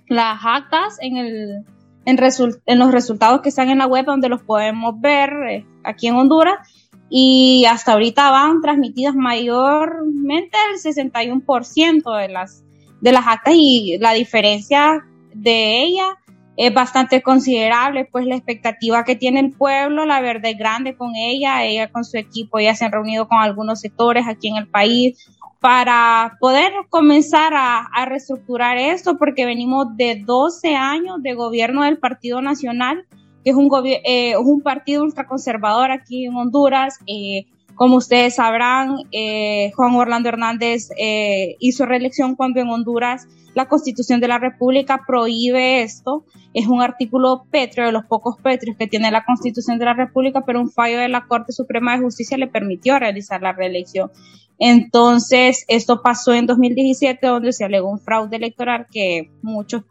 las 0.09 0.41
actas 0.45 0.99
en, 1.01 1.17
el, 1.17 1.65
en, 2.05 2.19
en, 2.67 2.79
los 2.79 2.93
resultados 2.93 3.41
que 3.41 3.49
están 3.49 3.71
en 3.71 3.79
la 3.79 3.87
web 3.87 4.05
donde 4.05 4.29
los 4.29 4.43
podemos 4.43 5.01
ver 5.01 5.31
eh, 5.49 5.67
aquí 5.85 6.09
en 6.09 6.17
Honduras. 6.17 6.69
Y 7.09 7.67
hasta 7.67 7.93
ahorita 7.93 8.31
van 8.31 8.63
transmitidas 8.63 9.15
mayormente 9.15 10.57
el 10.73 10.81
61% 10.81 12.19
de 12.19 12.29
las, 12.29 12.65
de 13.01 13.13
las 13.13 13.27
actas 13.27 13.55
y 13.55 13.99
la 13.99 14.15
diferencia 14.15 15.05
de 15.35 15.83
ella 15.83 16.19
es 16.57 16.73
bastante 16.75 17.23
considerable, 17.23 18.09
pues 18.11 18.27
la 18.27 18.37
expectativa 18.37 19.05
que 19.05 19.17
tiene 19.17 19.41
el 19.41 19.53
pueblo, 19.53 20.05
la 20.05 20.21
verdad 20.21 20.51
es 20.51 20.59
grande 20.59 20.97
con 20.97 21.17
ella, 21.17 21.65
ella 21.65 21.91
con 21.91 22.05
su 22.05 22.19
equipo, 22.19 22.61
ya 22.61 22.75
se 22.75 22.85
han 22.85 22.93
reunido 22.93 23.27
con 23.27 23.39
algunos 23.39 23.81
sectores 23.81 24.27
aquí 24.29 24.49
en 24.49 24.57
el 24.57 24.69
país 24.69 25.31
para 25.61 26.37
poder 26.41 26.73
comenzar 26.91 27.53
a, 27.55 27.89
reestructurar 28.05 28.77
esto, 28.79 29.17
porque 29.17 29.47
venimos 29.47 29.97
de 29.97 30.23
12 30.27 30.75
años 30.75 31.23
de 31.23 31.35
gobierno 31.35 31.85
del 31.85 31.99
Partido 31.99 32.43
Nacional, 32.43 33.07
que 33.45 33.51
es 33.51 33.57
un, 33.57 33.71
eh, 33.85 34.37
un 34.37 34.61
partido 34.61 35.05
ultraconservador 35.05 35.93
aquí 35.93 36.27
en 36.27 36.35
Honduras. 36.35 36.99
Eh, 37.07 37.47
como 37.75 37.97
ustedes 37.97 38.37
sabrán, 38.37 38.97
eh, 39.13 39.73
Juan 39.75 39.95
Orlando 39.95 40.29
Hernández 40.29 40.91
eh, 40.99 41.57
hizo 41.59 41.87
reelección 41.87 42.37
cuando 42.37 42.61
en 42.61 42.69
Honduras 42.69 43.27
la 43.55 43.69
Constitución 43.69 44.21
de 44.21 44.29
la 44.29 44.39
República 44.39 45.03
prohíbe 45.07 45.83
esto. 45.83 46.25
Es 46.55 46.67
un 46.67 46.83
artículo 46.83 47.45
pétreo, 47.51 47.87
de 47.87 47.93
los 47.93 48.05
pocos 48.05 48.37
pétreos 48.43 48.77
que 48.77 48.87
tiene 48.87 49.11
la 49.11 49.25
Constitución 49.25 49.79
de 49.79 49.85
la 49.85 49.95
República, 49.95 50.43
pero 50.47 50.61
un 50.61 50.71
fallo 50.71 50.99
de 50.99 51.09
la 51.09 51.27
Corte 51.27 51.53
Suprema 51.53 51.97
de 51.97 52.03
Justicia 52.03 52.39
le 52.39 52.47
permitió 52.47 52.99
realizar 52.99 53.43
la 53.43 53.53
reelección. 53.53 54.11
Entonces, 54.59 55.65
esto 55.69 56.03
pasó 56.03 56.33
en 56.35 56.47
2017, 56.47 57.27
donde 57.27 57.53
se 57.53 57.65
alegó 57.65 57.91
un 57.91 57.99
fraude 57.99 58.37
electoral 58.37 58.87
que 58.91 59.31
muchos 59.43 59.83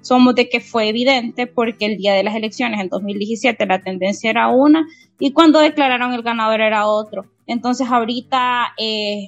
somos 0.00 0.34
de 0.34 0.48
que 0.48 0.60
fue 0.60 0.88
evidente 0.88 1.46
porque 1.46 1.86
el 1.86 1.96
día 1.96 2.14
de 2.14 2.22
las 2.22 2.34
elecciones 2.34 2.80
en 2.80 2.88
2017 2.88 3.66
la 3.66 3.80
tendencia 3.80 4.30
era 4.30 4.48
una 4.48 4.86
y 5.18 5.32
cuando 5.32 5.58
declararon 5.58 6.12
el 6.12 6.22
ganador 6.22 6.60
era 6.60 6.86
otro. 6.86 7.26
Entonces 7.46 7.88
ahorita 7.90 8.72
eh, 8.78 9.26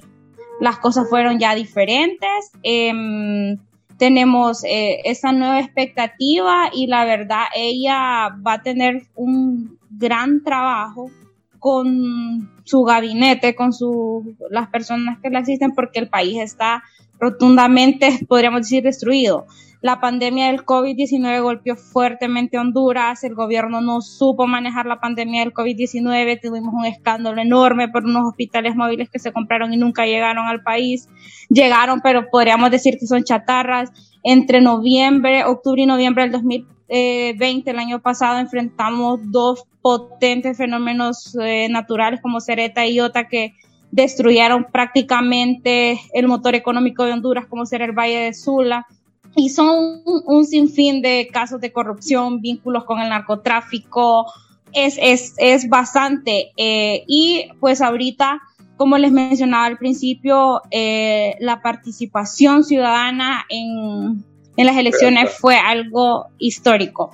las 0.59 0.79
cosas 0.79 1.07
fueron 1.09 1.39
ya 1.39 1.55
diferentes. 1.55 2.51
Em, 2.63 3.57
tenemos 3.97 4.63
eh, 4.63 5.01
esa 5.05 5.31
nueva 5.31 5.59
expectativa 5.59 6.69
y 6.73 6.87
la 6.87 7.05
verdad 7.05 7.43
ella 7.55 8.29
va 8.45 8.53
a 8.53 8.61
tener 8.63 9.03
un 9.15 9.77
gran 9.91 10.43
trabajo 10.43 11.11
con 11.59 12.51
su 12.65 12.83
gabinete, 12.83 13.55
con 13.55 13.71
su, 13.71 14.35
las 14.49 14.67
personas 14.67 15.19
que 15.21 15.29
le 15.29 15.37
asisten 15.37 15.73
porque 15.73 15.99
el 15.99 16.09
país 16.09 16.37
está 16.39 16.83
rotundamente, 17.23 18.19
podríamos 18.27 18.61
decir, 18.61 18.83
destruido. 18.83 19.45
La 19.81 19.99
pandemia 19.99 20.47
del 20.47 20.65
COVID-19 20.65 21.41
golpeó 21.41 21.75
fuertemente 21.75 22.55
a 22.55 22.61
Honduras, 22.61 23.23
el 23.25 23.35
gobierno 23.35 23.81
no 23.81 24.01
supo 24.01 24.47
manejar 24.47 24.85
la 24.85 25.01
pandemia 25.01 25.41
del 25.41 25.53
COVID-19, 25.53 26.39
tuvimos 26.41 26.73
un 26.73 26.85
escándalo 26.85 27.41
enorme 27.41 27.89
por 27.89 28.05
unos 28.05 28.29
hospitales 28.29 28.77
móviles 28.77 29.09
que 29.09 29.19
se 29.19 29.33
compraron 29.33 29.73
y 29.73 29.77
nunca 29.77 30.05
llegaron 30.05 30.47
al 30.47 30.63
país. 30.63 31.09
Llegaron, 31.49 31.99
pero 32.01 32.29
podríamos 32.29 32.71
decir 32.71 32.97
que 32.97 33.07
son 33.07 33.25
chatarras. 33.25 33.91
Entre 34.23 34.61
noviembre, 34.61 35.43
octubre 35.43 35.81
y 35.81 35.85
noviembre 35.85 36.23
del 36.23 36.31
2020, 36.31 37.69
el 37.69 37.79
año 37.79 38.01
pasado, 38.01 38.39
enfrentamos 38.39 39.19
dos 39.31 39.65
potentes 39.81 40.55
fenómenos 40.55 41.37
eh, 41.41 41.67
naturales 41.69 42.21
como 42.21 42.39
Cereta 42.39 42.85
y 42.85 42.95
Iota 42.95 43.27
que 43.27 43.53
destruyeron 43.93 44.65
prácticamente 44.71 45.99
el 46.13 46.27
motor 46.27 46.55
económico 46.55 47.05
de 47.05 47.13
Honduras, 47.13 47.45
como 47.45 47.65
ser 47.67 47.83
el 47.83 47.91
Valle 47.91 48.21
de 48.21 48.33
Sula 48.33 48.87
y 49.35 49.49
son 49.49 50.01
un, 50.25 50.45
sinfín 50.45 51.01
de 51.01 51.29
casos 51.31 51.61
de 51.61 51.71
corrupción, 51.71 52.41
vínculos 52.41 52.85
con 52.85 52.99
el 52.99 53.09
narcotráfico, 53.09 54.31
es, 54.73 54.97
es, 54.99 55.33
es 55.37 55.69
bastante. 55.69 56.51
Eh, 56.57 57.03
y 57.07 57.49
pues 57.59 57.81
ahorita, 57.81 58.41
como 58.77 58.97
les 58.97 59.11
mencionaba 59.11 59.65
al 59.65 59.77
principio, 59.77 60.61
eh, 60.71 61.35
la 61.39 61.61
participación 61.61 62.63
ciudadana 62.63 63.45
en, 63.49 64.23
en 64.57 64.65
las 64.65 64.77
elecciones 64.77 65.31
fue 65.31 65.55
algo 65.55 66.27
histórico. 66.37 67.11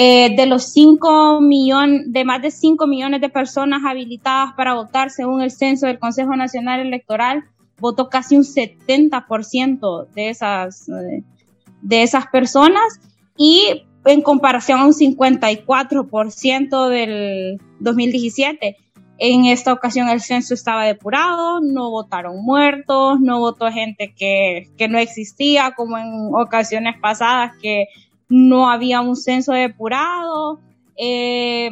Eh, 0.00 0.36
de 0.36 0.46
los 0.46 0.70
5 0.74 1.40
millones, 1.40 2.02
de 2.12 2.24
más 2.24 2.40
de 2.40 2.52
5 2.52 2.86
millones 2.86 3.20
de 3.20 3.28
personas 3.30 3.82
habilitadas 3.84 4.52
para 4.56 4.74
votar 4.74 5.10
según 5.10 5.42
el 5.42 5.50
censo 5.50 5.88
del 5.88 5.98
Consejo 5.98 6.36
Nacional 6.36 6.78
Electoral, 6.78 7.42
votó 7.80 8.08
casi 8.08 8.36
un 8.36 8.44
70% 8.44 10.06
de 10.10 10.28
esas, 10.28 10.86
de 11.82 12.02
esas 12.04 12.28
personas 12.28 13.00
y 13.36 13.86
en 14.04 14.22
comparación 14.22 14.78
a 14.78 14.86
un 14.86 14.92
54% 14.92 16.88
del 16.90 17.60
2017. 17.80 18.76
En 19.18 19.46
esta 19.46 19.72
ocasión 19.72 20.08
el 20.10 20.20
censo 20.20 20.54
estaba 20.54 20.84
depurado, 20.84 21.60
no 21.60 21.90
votaron 21.90 22.44
muertos, 22.44 23.18
no 23.20 23.40
votó 23.40 23.68
gente 23.72 24.14
que, 24.16 24.68
que 24.78 24.86
no 24.86 24.96
existía, 24.98 25.72
como 25.72 25.98
en 25.98 26.30
ocasiones 26.34 26.94
pasadas 27.00 27.50
que 27.60 27.86
no 28.28 28.70
había 28.70 29.00
un 29.00 29.16
censo 29.16 29.52
depurado. 29.52 30.60
Eh, 30.96 31.70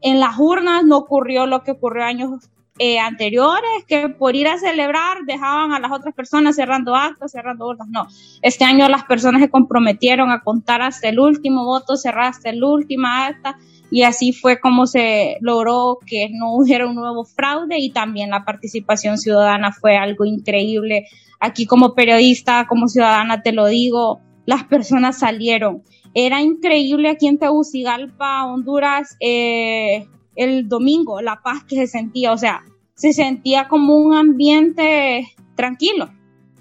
en 0.00 0.20
las 0.20 0.38
urnas 0.38 0.84
no 0.84 0.98
ocurrió 0.98 1.46
lo 1.46 1.62
que 1.62 1.72
ocurrió 1.72 2.04
años 2.04 2.50
eh, 2.78 2.98
anteriores 2.98 3.84
que 3.86 4.08
por 4.08 4.34
ir 4.34 4.48
a 4.48 4.58
celebrar 4.58 5.18
dejaban 5.26 5.72
a 5.72 5.78
las 5.78 5.92
otras 5.92 6.12
personas 6.12 6.56
cerrando 6.56 6.96
actos, 6.96 7.30
cerrando 7.30 7.66
votos. 7.66 7.86
No, 7.88 8.08
este 8.42 8.64
año 8.64 8.88
las 8.88 9.04
personas 9.04 9.40
se 9.42 9.48
comprometieron 9.48 10.30
a 10.30 10.40
contar 10.40 10.82
hasta 10.82 11.08
el 11.08 11.20
último 11.20 11.64
voto, 11.64 11.96
cerrar 11.96 12.24
hasta 12.24 12.50
el 12.50 12.64
último 12.64 13.06
acta 13.06 13.56
y 13.92 14.02
así 14.02 14.32
fue 14.32 14.58
como 14.58 14.88
se 14.88 15.36
logró 15.40 15.98
que 16.04 16.28
no 16.32 16.54
hubiera 16.56 16.88
un 16.88 16.96
nuevo 16.96 17.24
fraude 17.24 17.78
y 17.78 17.90
también 17.90 18.30
la 18.30 18.44
participación 18.44 19.18
ciudadana 19.18 19.70
fue 19.70 19.96
algo 19.96 20.24
increíble. 20.24 21.06
Aquí 21.38 21.66
como 21.66 21.94
periodista, 21.94 22.66
como 22.66 22.88
ciudadana 22.88 23.42
te 23.42 23.52
lo 23.52 23.66
digo, 23.66 24.20
las 24.46 24.64
personas 24.64 25.18
salieron. 25.18 25.82
Era 26.14 26.40
increíble 26.40 27.08
aquí 27.08 27.26
en 27.26 27.38
Tegucigalpa, 27.38 28.44
Honduras, 28.46 29.16
eh, 29.20 30.06
el 30.36 30.68
domingo, 30.68 31.20
la 31.20 31.42
paz 31.42 31.64
que 31.64 31.76
se 31.76 31.86
sentía, 31.86 32.32
o 32.32 32.38
sea, 32.38 32.62
se 32.94 33.12
sentía 33.12 33.68
como 33.68 33.96
un 33.96 34.14
ambiente 34.14 35.26
tranquilo. 35.56 36.10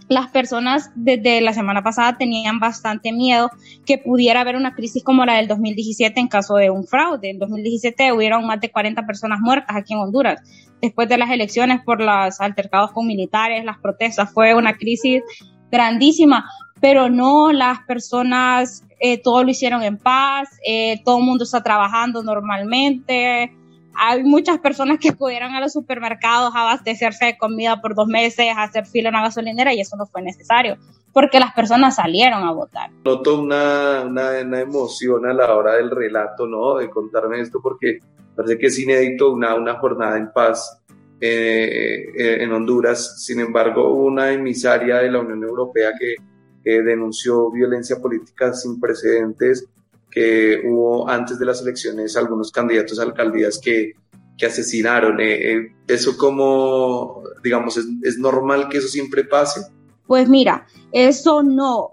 Las 0.10 0.28
personas 0.28 0.92
desde 0.96 1.40
la 1.42 1.54
semana 1.54 1.82
pasada 1.82 2.18
tenían 2.18 2.60
bastante 2.60 3.12
miedo 3.12 3.50
que 3.86 3.98
pudiera 3.98 4.42
haber 4.42 4.56
una 4.56 4.76
crisis 4.76 5.04
como 5.04 5.26
la 5.26 5.36
del 5.36 5.48
2017 5.48 6.20
en 6.20 6.28
caso 6.28 6.56
de 6.56 6.70
un 6.70 6.86
fraude. 6.86 7.30
En 7.30 7.40
2017 7.40 8.12
hubieron 8.12 8.46
más 8.46 8.60
de 8.60 8.70
40 8.70 9.06
personas 9.06 9.40
muertas 9.40 9.76
aquí 9.76 9.94
en 9.94 10.00
Honduras. 10.00 10.42
Después 10.82 11.08
de 11.08 11.18
las 11.18 11.32
elecciones 11.32 11.82
por 11.86 12.02
los 12.02 12.42
altercados 12.42 12.92
con 12.92 13.08
militares, 13.08 13.64
las 13.64 13.78
protestas, 13.78 14.32
fue 14.34 14.54
una 14.54 14.76
crisis 14.76 15.24
grandísima, 15.72 16.46
pero 16.84 17.10
no 17.10 17.54
las 17.54 17.80
personas, 17.84 18.84
eh, 19.00 19.18
todo 19.18 19.42
lo 19.46 19.50
hicieron 19.50 19.84
en 19.84 19.98
paz, 19.98 20.50
eh, 20.68 21.02
todo 21.06 21.20
el 21.20 21.24
mundo 21.24 21.46
está 21.46 21.64
trabajando 21.64 22.24
normalmente, 22.24 23.56
hay 23.96 24.24
muchas 24.24 24.60
personas 24.60 24.98
que 25.00 25.14
pudieron 25.14 25.56
a 25.56 25.62
los 25.62 25.72
supermercados 25.72 26.54
a 26.54 26.64
abastecerse 26.64 27.24
de 27.24 27.38
comida 27.38 27.80
por 27.80 27.96
dos 27.96 28.08
meses, 28.08 28.48
a 28.54 28.64
hacer 28.64 28.86
fila 28.86 29.08
en 29.08 29.16
una 29.16 29.24
gasolinera 29.24 29.74
y 29.74 29.80
eso 29.80 29.96
no 29.96 30.06
fue 30.06 30.24
necesario 30.24 30.76
porque 31.14 31.40
las 31.40 31.54
personas 31.54 31.96
salieron 31.96 32.44
a 32.44 32.52
votar. 32.52 32.90
Noto 33.06 33.40
una, 33.40 34.02
una, 34.02 34.60
emoción 34.60 35.26
a 35.26 35.34
la 35.34 35.56
hora 35.56 35.76
del 35.76 35.90
relato, 35.90 36.48
¿no? 36.48 36.76
De 36.76 36.90
contarme 36.90 37.40
esto 37.40 37.62
porque 37.62 38.00
parece 38.36 38.58
que 38.58 38.66
es 38.66 38.78
inédito 38.78 39.32
una, 39.32 39.56
una 39.56 39.76
jornada 39.76 40.18
en 40.18 40.34
paz 40.34 40.82
eh, 41.22 42.10
eh, 42.18 42.44
en 42.44 42.52
Honduras. 42.52 43.24
Sin 43.24 43.40
embargo, 43.40 43.94
una 43.94 44.34
emisaria 44.34 44.98
de 44.98 45.12
la 45.12 45.20
Unión 45.20 45.44
Europea 45.44 45.92
que 45.98 46.16
denunció 46.64 47.52
violencia 47.52 47.98
política 48.02 48.54
sin 48.54 48.80
precedentes 48.80 49.68
que 50.14 50.62
hubo 50.64 51.10
antes 51.10 51.40
de 51.40 51.46
las 51.46 51.62
elecciones 51.62 52.16
algunos 52.16 52.52
candidatos 52.52 53.00
a 53.00 53.04
alcaldías 53.04 53.60
que, 53.62 53.94
que 54.38 54.46
asesinaron. 54.46 55.20
Eh, 55.20 55.54
eh, 55.54 55.76
¿Eso 55.88 56.18
como, 56.18 57.24
digamos, 57.44 57.78
es, 57.78 58.18
normal 58.18 58.70
que 58.70 58.78
eso 58.78 58.88
siempre 58.88 59.24
pase? 59.24 59.62
Pues 60.06 60.30
mira, 60.30 60.68
eso 60.92 61.42
no. 61.42 61.90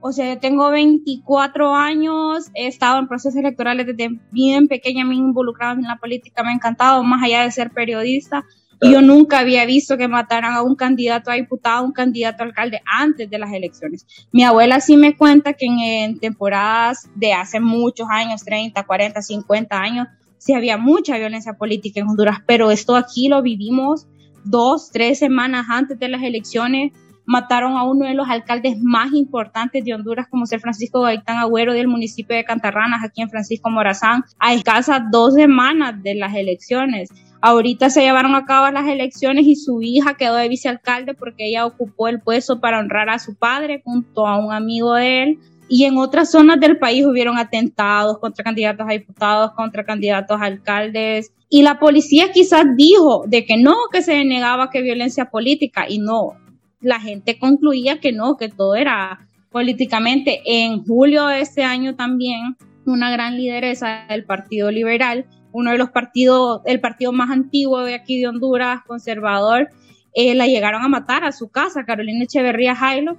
O 0.00 0.12
sea, 0.12 0.34
yo 0.34 0.40
tengo 0.40 0.70
24 0.70 1.74
años, 1.74 2.50
he 2.54 2.66
estado 2.66 2.98
en 2.98 3.08
procesos 3.08 3.36
electorales 3.36 3.86
desde 3.86 4.20
bien 4.30 4.68
pequeña, 4.68 5.04
me 5.04 5.14
he 5.14 5.18
involucrado 5.18 5.74
en 5.74 5.82
la 5.82 5.96
política, 5.96 6.42
me 6.42 6.50
ha 6.50 6.54
encantado, 6.54 7.02
más 7.02 7.22
allá 7.22 7.42
de 7.42 7.50
ser 7.50 7.70
periodista. 7.70 8.44
Y 8.80 8.92
yo 8.92 9.00
nunca 9.00 9.38
había 9.38 9.64
visto 9.66 9.96
que 9.96 10.08
mataran 10.08 10.52
a 10.52 10.62
un 10.62 10.74
candidato 10.74 11.30
a 11.30 11.34
diputado, 11.34 11.84
un 11.84 11.92
candidato 11.92 12.42
a 12.42 12.46
alcalde 12.46 12.80
antes 12.86 13.30
de 13.30 13.38
las 13.38 13.52
elecciones. 13.52 14.06
Mi 14.32 14.44
abuela 14.44 14.80
sí 14.80 14.96
me 14.96 15.16
cuenta 15.16 15.54
que 15.54 15.66
en, 15.66 16.18
temporadas 16.18 17.08
de 17.14 17.32
hace 17.32 17.60
muchos 17.60 18.08
años, 18.10 18.44
30, 18.44 18.82
40, 18.82 19.22
50 19.22 19.76
años, 19.78 20.08
sí 20.38 20.52
había 20.52 20.76
mucha 20.76 21.16
violencia 21.16 21.54
política 21.54 22.00
en 22.00 22.08
Honduras, 22.08 22.38
pero 22.46 22.70
esto 22.70 22.96
aquí 22.96 23.28
lo 23.28 23.42
vivimos 23.42 24.06
dos, 24.44 24.90
tres 24.92 25.18
semanas 25.18 25.66
antes 25.70 25.98
de 25.98 26.08
las 26.08 26.22
elecciones. 26.22 26.92
Mataron 27.26 27.78
a 27.78 27.84
uno 27.84 28.04
de 28.04 28.12
los 28.12 28.28
alcaldes 28.28 28.76
más 28.82 29.14
importantes 29.14 29.82
de 29.82 29.94
Honduras, 29.94 30.26
como 30.28 30.44
ser 30.44 30.60
Francisco 30.60 31.00
Gaitán 31.00 31.38
Agüero 31.38 31.72
del 31.72 31.88
municipio 31.88 32.36
de 32.36 32.44
Cantarranas, 32.44 33.02
aquí 33.02 33.22
en 33.22 33.30
Francisco 33.30 33.70
Morazán, 33.70 34.24
a 34.38 34.52
escasas 34.52 35.00
dos 35.10 35.32
semanas 35.32 36.02
de 36.02 36.16
las 36.16 36.34
elecciones. 36.34 37.08
Ahorita 37.46 37.90
se 37.90 38.00
llevaron 38.00 38.34
a 38.34 38.46
cabo 38.46 38.70
las 38.70 38.88
elecciones 38.88 39.46
y 39.46 39.54
su 39.54 39.82
hija 39.82 40.14
quedó 40.14 40.36
de 40.36 40.48
vicealcalde 40.48 41.12
porque 41.12 41.46
ella 41.46 41.66
ocupó 41.66 42.08
el 42.08 42.22
puesto 42.22 42.58
para 42.58 42.78
honrar 42.78 43.10
a 43.10 43.18
su 43.18 43.34
padre 43.34 43.82
junto 43.84 44.26
a 44.26 44.38
un 44.38 44.50
amigo 44.50 44.94
de 44.94 45.22
él. 45.22 45.38
Y 45.68 45.84
en 45.84 45.98
otras 45.98 46.30
zonas 46.30 46.58
del 46.58 46.78
país 46.78 47.04
hubieron 47.04 47.36
atentados 47.36 48.18
contra 48.18 48.44
candidatos 48.44 48.86
a 48.88 48.92
diputados, 48.92 49.50
contra 49.52 49.84
candidatos 49.84 50.40
a 50.40 50.44
alcaldes. 50.46 51.34
Y 51.50 51.60
la 51.60 51.78
policía 51.78 52.32
quizás 52.32 52.64
dijo 52.78 53.24
de 53.26 53.44
que 53.44 53.58
no, 53.58 53.74
que 53.92 54.00
se 54.00 54.24
negaba 54.24 54.70
que 54.70 54.80
violencia 54.80 55.26
política. 55.26 55.84
Y 55.86 55.98
no, 55.98 56.38
la 56.80 56.98
gente 56.98 57.38
concluía 57.38 58.00
que 58.00 58.12
no, 58.12 58.38
que 58.38 58.48
todo 58.48 58.74
era 58.74 59.28
políticamente. 59.50 60.40
En 60.46 60.82
julio 60.82 61.26
de 61.26 61.42
este 61.42 61.62
año 61.62 61.94
también, 61.94 62.56
una 62.86 63.10
gran 63.10 63.36
lideresa 63.36 64.06
del 64.08 64.24
Partido 64.24 64.70
Liberal, 64.70 65.26
uno 65.54 65.70
de 65.70 65.78
los 65.78 65.90
partidos, 65.90 66.60
el 66.66 66.80
partido 66.80 67.12
más 67.12 67.30
antiguo 67.30 67.80
de 67.84 67.94
aquí 67.94 68.20
de 68.20 68.28
Honduras, 68.28 68.82
conservador, 68.86 69.70
eh, 70.12 70.34
la 70.34 70.46
llegaron 70.46 70.82
a 70.82 70.88
matar 70.88 71.24
a 71.24 71.32
su 71.32 71.48
casa, 71.48 71.84
Carolina 71.84 72.24
Echeverría 72.24 72.74
Jailo 72.74 73.16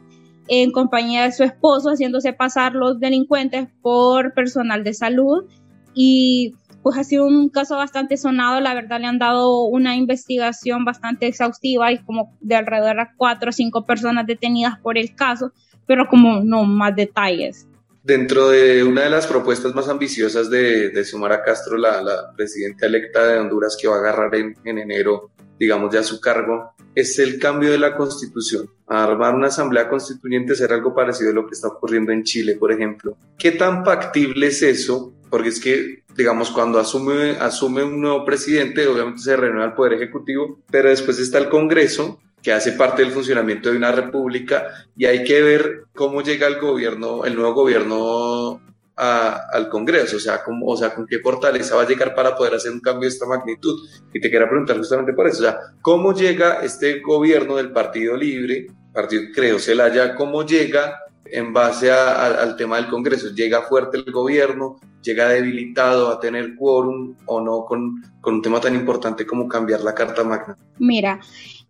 en 0.47 0.71
compañía 0.71 1.23
de 1.23 1.31
su 1.31 1.43
esposo, 1.43 1.89
haciéndose 1.89 2.33
pasar 2.33 2.73
los 2.73 2.99
delincuentes 2.99 3.67
por 3.81 4.33
personal 4.33 4.83
de 4.83 4.93
salud. 4.93 5.45
Y 5.93 6.53
pues 6.83 6.97
ha 6.97 7.03
sido 7.03 7.25
un 7.25 7.49
caso 7.49 7.77
bastante 7.77 8.15
sonado, 8.17 8.59
la 8.59 8.75
verdad 8.75 8.99
le 8.99 9.07
han 9.07 9.17
dado 9.17 9.63
una 9.63 9.95
investigación 9.95 10.85
bastante 10.85 11.25
exhaustiva 11.25 11.91
y 11.91 11.97
como 11.99 12.37
de 12.41 12.55
alrededor 12.55 12.97
de 12.97 13.07
cuatro 13.17 13.49
o 13.49 13.53
cinco 13.53 13.85
personas 13.85 14.27
detenidas 14.27 14.77
por 14.79 14.97
el 14.97 15.15
caso, 15.15 15.51
pero 15.87 16.07
como 16.07 16.41
no 16.41 16.63
más 16.65 16.95
detalles. 16.95 17.67
Dentro 18.05 18.49
de 18.49 18.83
una 18.83 19.01
de 19.01 19.09
las 19.09 19.25
propuestas 19.25 19.73
más 19.73 19.89
ambiciosas 19.89 20.51
de, 20.51 20.89
de 20.89 21.03
Sumara 21.03 21.41
Castro, 21.41 21.75
la, 21.75 22.03
la, 22.03 22.31
presidenta 22.37 22.85
electa 22.85 23.25
de 23.25 23.39
Honduras 23.39 23.75
que 23.81 23.87
va 23.87 23.95
a 23.95 23.99
agarrar 23.99 24.35
en, 24.35 24.55
en 24.63 24.77
enero, 24.77 25.31
digamos, 25.59 25.91
ya 25.91 26.03
su 26.03 26.21
cargo, 26.21 26.75
es 26.93 27.17
el 27.17 27.39
cambio 27.39 27.71
de 27.71 27.79
la 27.79 27.97
constitución. 27.97 28.69
Armar 28.85 29.33
una 29.33 29.47
asamblea 29.47 29.89
constituyente, 29.89 30.53
hacer 30.53 30.71
algo 30.71 30.93
parecido 30.93 31.31
a 31.31 31.33
lo 31.33 31.47
que 31.47 31.53
está 31.53 31.69
ocurriendo 31.69 32.11
en 32.11 32.23
Chile, 32.23 32.55
por 32.57 32.71
ejemplo. 32.71 33.17
¿Qué 33.39 33.53
tan 33.53 33.83
factible 33.83 34.45
es 34.47 34.61
eso? 34.61 35.11
Porque 35.31 35.49
es 35.49 35.59
que, 35.59 36.03
digamos, 36.15 36.51
cuando 36.51 36.79
asume, 36.79 37.31
asume 37.39 37.83
un 37.83 38.01
nuevo 38.01 38.23
presidente, 38.23 38.85
obviamente 38.85 39.23
se 39.23 39.35
renueva 39.35 39.65
el 39.65 39.73
Poder 39.73 39.93
Ejecutivo, 39.93 40.59
pero 40.69 40.89
después 40.89 41.17
está 41.17 41.39
el 41.39 41.49
Congreso, 41.49 42.19
que 42.45 42.53
hace 42.53 42.73
parte 42.73 43.01
del 43.01 43.11
funcionamiento 43.11 43.71
de 43.71 43.77
una 43.77 43.91
república, 43.91 44.67
y 44.95 45.05
hay 45.05 45.23
que 45.23 45.41
ver 45.41 45.85
cómo 45.95 46.21
llega 46.21 46.45
el 46.45 46.59
gobierno, 46.59 47.25
el 47.25 47.35
nuevo 47.35 47.55
gobierno 47.55 48.61
al 48.95 49.67
Congreso, 49.67 50.17
o 50.17 50.19
sea, 50.19 50.43
cómo, 50.43 50.67
o 50.67 50.77
sea, 50.77 50.93
con 50.93 51.07
qué 51.07 51.17
fortaleza 51.17 51.75
va 51.75 51.81
a 51.81 51.87
llegar 51.87 52.13
para 52.13 52.35
poder 52.35 52.53
hacer 52.53 52.71
un 52.71 52.81
cambio 52.81 53.09
de 53.09 53.15
esta 53.15 53.25
magnitud. 53.25 53.89
Y 54.13 54.21
te 54.21 54.29
quería 54.29 54.47
preguntar 54.47 54.77
justamente 54.77 55.13
por 55.13 55.27
eso, 55.27 55.39
o 55.39 55.45
sea, 55.47 55.57
¿cómo 55.81 56.13
llega 56.13 56.59
este 56.61 56.99
gobierno 56.99 57.55
del 57.55 57.71
Partido 57.71 58.15
Libre, 58.15 58.67
Partido 58.93 59.23
Creo 59.33 59.57
Celaya, 59.57 60.13
cómo 60.13 60.45
llega 60.45 60.99
en 61.25 61.51
base 61.51 61.91
al 61.91 62.55
tema 62.57 62.75
del 62.75 62.89
Congreso? 62.89 63.29
¿Llega 63.33 63.63
fuerte 63.63 63.97
el 63.97 64.11
gobierno? 64.11 64.79
¿Llega 65.01 65.29
debilitado 65.29 66.09
a 66.09 66.19
tener 66.19 66.55
quórum 66.55 67.15
o 67.25 67.41
no 67.41 67.65
con, 67.65 68.03
con 68.21 68.35
un 68.35 68.41
tema 68.43 68.61
tan 68.61 68.75
importante 68.75 69.25
como 69.25 69.47
cambiar 69.47 69.81
la 69.81 69.95
Carta 69.95 70.23
Magna? 70.23 70.55
Mira, 70.77 71.19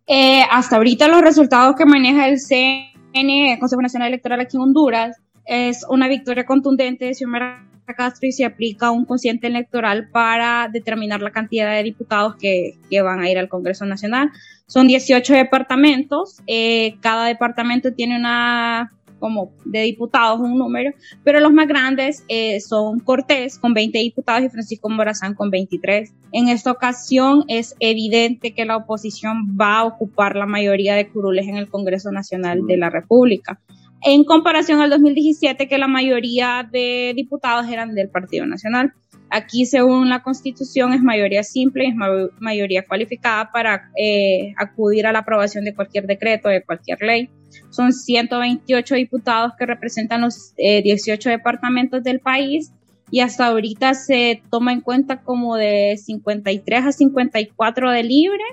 eh, 0.07 0.43
hasta 0.51 0.75
ahorita 0.77 1.07
los 1.07 1.21
resultados 1.21 1.75
que 1.75 1.85
maneja 1.85 2.27
el 2.27 2.39
CN, 2.39 3.59
Consejo 3.59 3.81
Nacional 3.81 4.09
Electoral 4.09 4.39
aquí 4.39 4.57
en 4.57 4.63
Honduras, 4.63 5.17
es 5.45 5.85
una 5.89 6.07
victoria 6.07 6.45
contundente 6.45 7.05
de 7.05 7.13
Xiomara 7.13 7.67
Castro 7.93 8.27
y 8.27 8.31
se 8.31 8.45
aplica 8.45 8.91
un 8.91 9.05
consciente 9.05 9.47
electoral 9.47 10.09
para 10.09 10.69
determinar 10.71 11.21
la 11.21 11.31
cantidad 11.31 11.71
de 11.71 11.83
diputados 11.83 12.35
que, 12.35 12.77
que 12.89 13.01
van 13.01 13.19
a 13.19 13.29
ir 13.29 13.37
al 13.37 13.49
Congreso 13.49 13.85
Nacional. 13.85 14.31
Son 14.67 14.87
18 14.87 15.33
departamentos, 15.33 16.41
eh, 16.47 16.95
cada 17.01 17.27
departamento 17.27 17.93
tiene 17.93 18.17
una 18.17 18.91
como 19.19 19.51
de 19.65 19.81
diputados 19.81 20.39
un 20.39 20.57
número, 20.57 20.91
pero 21.23 21.39
los 21.39 21.53
más 21.53 21.67
grandes 21.67 22.23
eh, 22.27 22.59
son 22.59 22.99
Cortés 22.99 23.59
con 23.59 23.73
20 23.73 23.97
diputados 23.99 24.43
y 24.43 24.49
Francisco 24.49 24.89
Morazán 24.89 25.33
con 25.33 25.49
23. 25.49 26.13
En 26.31 26.49
esta 26.49 26.71
ocasión 26.71 27.43
es 27.47 27.75
evidente 27.79 28.53
que 28.53 28.65
la 28.65 28.77
oposición 28.77 29.57
va 29.59 29.79
a 29.79 29.85
ocupar 29.85 30.35
la 30.35 30.45
mayoría 30.45 30.95
de 30.95 31.09
curules 31.09 31.47
en 31.47 31.57
el 31.57 31.69
Congreso 31.69 32.11
Nacional 32.11 32.65
de 32.67 32.77
la 32.77 32.89
República 32.89 33.59
en 34.05 34.23
comparación 34.23 34.81
al 34.81 34.91
2017 34.91 35.67
que 35.67 35.77
la 35.79 35.87
mayoría 35.87 36.67
de 36.71 37.13
diputados 37.15 37.67
eran 37.67 37.95
del 37.95 38.09
Partido 38.09 38.45
Nacional. 38.45 38.93
Aquí, 39.29 39.65
según 39.65 40.09
la 40.09 40.21
Constitución, 40.21 40.93
es 40.93 41.01
mayoría 41.01 41.43
simple 41.43 41.85
y 41.85 41.89
es 41.89 41.95
mayoría 42.39 42.85
cualificada 42.85 43.51
para 43.51 43.89
eh, 43.97 44.53
acudir 44.57 45.07
a 45.07 45.11
la 45.11 45.19
aprobación 45.19 45.65
de 45.65 45.73
cualquier 45.73 46.05
decreto, 46.05 46.49
de 46.49 46.63
cualquier 46.63 47.01
ley. 47.01 47.29
Son 47.69 47.91
128 47.91 48.95
diputados 48.95 49.53
que 49.57 49.65
representan 49.65 50.21
los 50.21 50.53
18 50.55 51.29
eh, 51.29 51.31
departamentos 51.31 52.03
del 52.03 52.19
país 52.19 52.71
y 53.11 53.19
hasta 53.19 53.47
ahorita 53.47 53.93
se 53.93 54.41
toma 54.49 54.73
en 54.73 54.81
cuenta 54.81 55.21
como 55.21 55.55
de 55.55 55.97
53 55.97 56.85
a 56.85 56.91
54 56.91 57.91
de 57.91 58.03
libre 58.03 58.43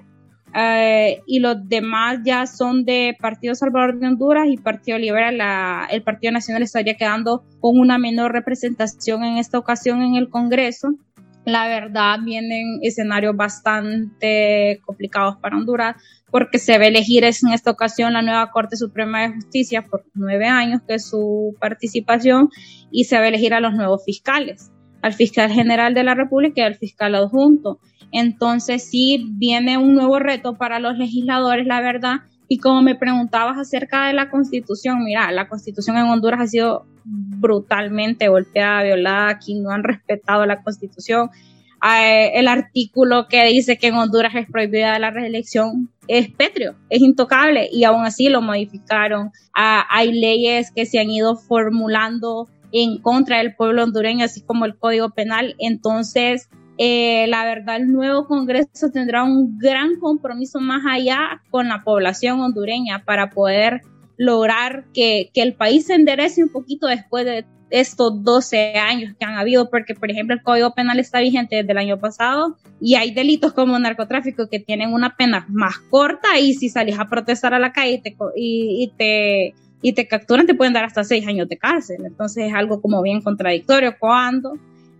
eh, 0.54 1.20
y 1.26 1.40
los 1.40 1.68
demás 1.68 2.18
ya 2.24 2.46
son 2.46 2.84
de 2.84 3.16
Partido 3.18 3.54
Salvador 3.54 3.98
de 3.98 4.06
Honduras 4.06 4.46
y 4.48 4.56
Partido 4.56 4.98
Liberal. 4.98 5.38
el 5.90 6.02
Partido 6.02 6.32
Nacional 6.32 6.62
estaría 6.62 6.96
quedando 6.96 7.44
con 7.60 7.78
una 7.78 7.98
menor 7.98 8.32
representación 8.32 9.24
en 9.24 9.38
esta 9.38 9.58
ocasión 9.58 10.02
en 10.02 10.16
el 10.16 10.28
Congreso. 10.28 10.94
La 11.44 11.66
verdad, 11.66 12.18
vienen 12.22 12.78
escenarios 12.82 13.34
bastante 13.34 14.80
complicados 14.84 15.36
para 15.38 15.56
Honduras 15.56 15.96
porque 16.30 16.58
se 16.58 16.78
va 16.78 16.84
a 16.84 16.88
elegir 16.88 17.24
en 17.24 17.52
esta 17.52 17.70
ocasión 17.70 18.14
la 18.14 18.22
nueva 18.22 18.50
Corte 18.50 18.76
Suprema 18.76 19.22
de 19.22 19.34
Justicia 19.34 19.86
por 19.86 20.04
nueve 20.14 20.46
años, 20.46 20.80
que 20.88 20.94
es 20.94 21.06
su 21.06 21.54
participación, 21.60 22.48
y 22.90 23.04
se 23.04 23.16
va 23.16 23.24
a 23.24 23.28
elegir 23.28 23.52
a 23.52 23.60
los 23.60 23.74
nuevos 23.74 24.02
fiscales, 24.04 24.72
al 25.02 25.12
fiscal 25.12 25.50
general 25.50 25.94
de 25.94 26.04
la 26.04 26.14
República 26.14 26.62
y 26.62 26.64
al 26.64 26.76
fiscal 26.76 27.14
adjunto. 27.14 27.80
Entonces 28.12 28.88
sí 28.88 29.26
viene 29.32 29.78
un 29.78 29.94
nuevo 29.94 30.18
reto 30.18 30.56
para 30.56 30.78
los 30.78 30.96
legisladores, 30.96 31.66
la 31.66 31.80
verdad. 31.80 32.20
Y 32.48 32.58
como 32.58 32.82
me 32.82 32.94
preguntabas 32.94 33.58
acerca 33.58 34.06
de 34.06 34.12
la 34.12 34.30
constitución, 34.30 35.02
mira, 35.04 35.30
la 35.32 35.48
constitución 35.48 35.96
en 35.96 36.04
Honduras 36.04 36.40
ha 36.40 36.46
sido 36.46 36.86
brutalmente 37.04 38.28
golpeada, 38.28 38.82
violada, 38.82 39.30
aquí 39.30 39.54
no 39.54 39.70
han 39.70 39.82
respetado 39.82 40.46
la 40.46 40.62
constitución. 40.62 41.30
Eh, 41.82 42.38
el 42.38 42.46
artículo 42.46 43.26
que 43.26 43.44
dice 43.46 43.76
que 43.76 43.88
en 43.88 43.94
Honduras 43.94 44.34
es 44.36 44.46
prohibida 44.48 44.98
la 45.00 45.10
reelección 45.10 45.90
es 46.06 46.30
pétreo, 46.30 46.76
es 46.90 47.00
intocable 47.00 47.68
y 47.72 47.84
aún 47.84 48.04
así 48.04 48.28
lo 48.28 48.42
modificaron. 48.42 49.30
Ah, 49.54 49.84
hay 49.90 50.12
leyes 50.12 50.70
que 50.74 50.86
se 50.86 51.00
han 51.00 51.10
ido 51.10 51.36
formulando 51.36 52.48
en 52.72 52.98
contra 52.98 53.38
del 53.38 53.54
pueblo 53.54 53.84
hondureño, 53.84 54.24
así 54.24 54.42
como 54.42 54.64
el 54.64 54.76
Código 54.76 55.10
Penal. 55.10 55.54
Entonces, 55.58 56.48
eh, 56.78 57.26
la 57.28 57.44
verdad 57.44 57.76
el 57.76 57.92
nuevo 57.92 58.26
Congreso 58.26 58.90
tendrá 58.90 59.24
un 59.24 59.58
gran 59.58 60.00
compromiso 60.00 60.58
más 60.58 60.82
allá 60.88 61.42
con 61.50 61.68
la 61.68 61.82
población 61.84 62.40
hondureña 62.40 63.04
para 63.04 63.30
poder 63.30 63.82
lograr 64.16 64.86
que, 64.94 65.30
que, 65.34 65.42
el 65.42 65.54
país 65.54 65.86
se 65.86 65.94
enderece 65.94 66.42
un 66.42 66.50
poquito 66.50 66.86
después 66.86 67.26
de 67.26 67.44
estos 67.70 68.22
12 68.22 68.74
años 68.78 69.14
que 69.18 69.24
han 69.24 69.36
habido, 69.36 69.70
porque 69.70 69.94
por 69.94 70.10
ejemplo 70.10 70.34
el 70.34 70.42
Código 70.42 70.74
Penal 70.74 70.98
está 70.98 71.20
vigente 71.20 71.56
desde 71.56 71.72
el 71.72 71.78
año 71.78 71.98
pasado 71.98 72.56
y 72.80 72.94
hay 72.94 73.12
delitos 73.12 73.52
como 73.52 73.78
narcotráfico 73.78 74.48
que 74.48 74.60
tienen 74.60 74.92
una 74.92 75.16
pena 75.16 75.46
más 75.48 75.78
corta 75.78 76.38
y 76.38 76.54
si 76.54 76.68
salís 76.68 76.98
a 76.98 77.08
protestar 77.08 77.54
a 77.54 77.58
la 77.58 77.72
calle 77.72 77.94
y 77.94 78.02
te, 78.02 78.16
y, 78.36 78.82
y 78.84 78.92
te, 78.96 79.54
y 79.82 79.92
te 79.92 80.06
capturan 80.06 80.46
te 80.46 80.54
pueden 80.54 80.72
dar 80.72 80.84
hasta 80.84 81.04
6 81.04 81.26
años 81.26 81.48
de 81.48 81.58
cárcel. 81.58 82.04
Entonces 82.06 82.46
es 82.46 82.54
algo 82.54 82.80
como 82.80 83.02
bien 83.02 83.20
contradictorio 83.20 83.96
cuando 83.98 84.54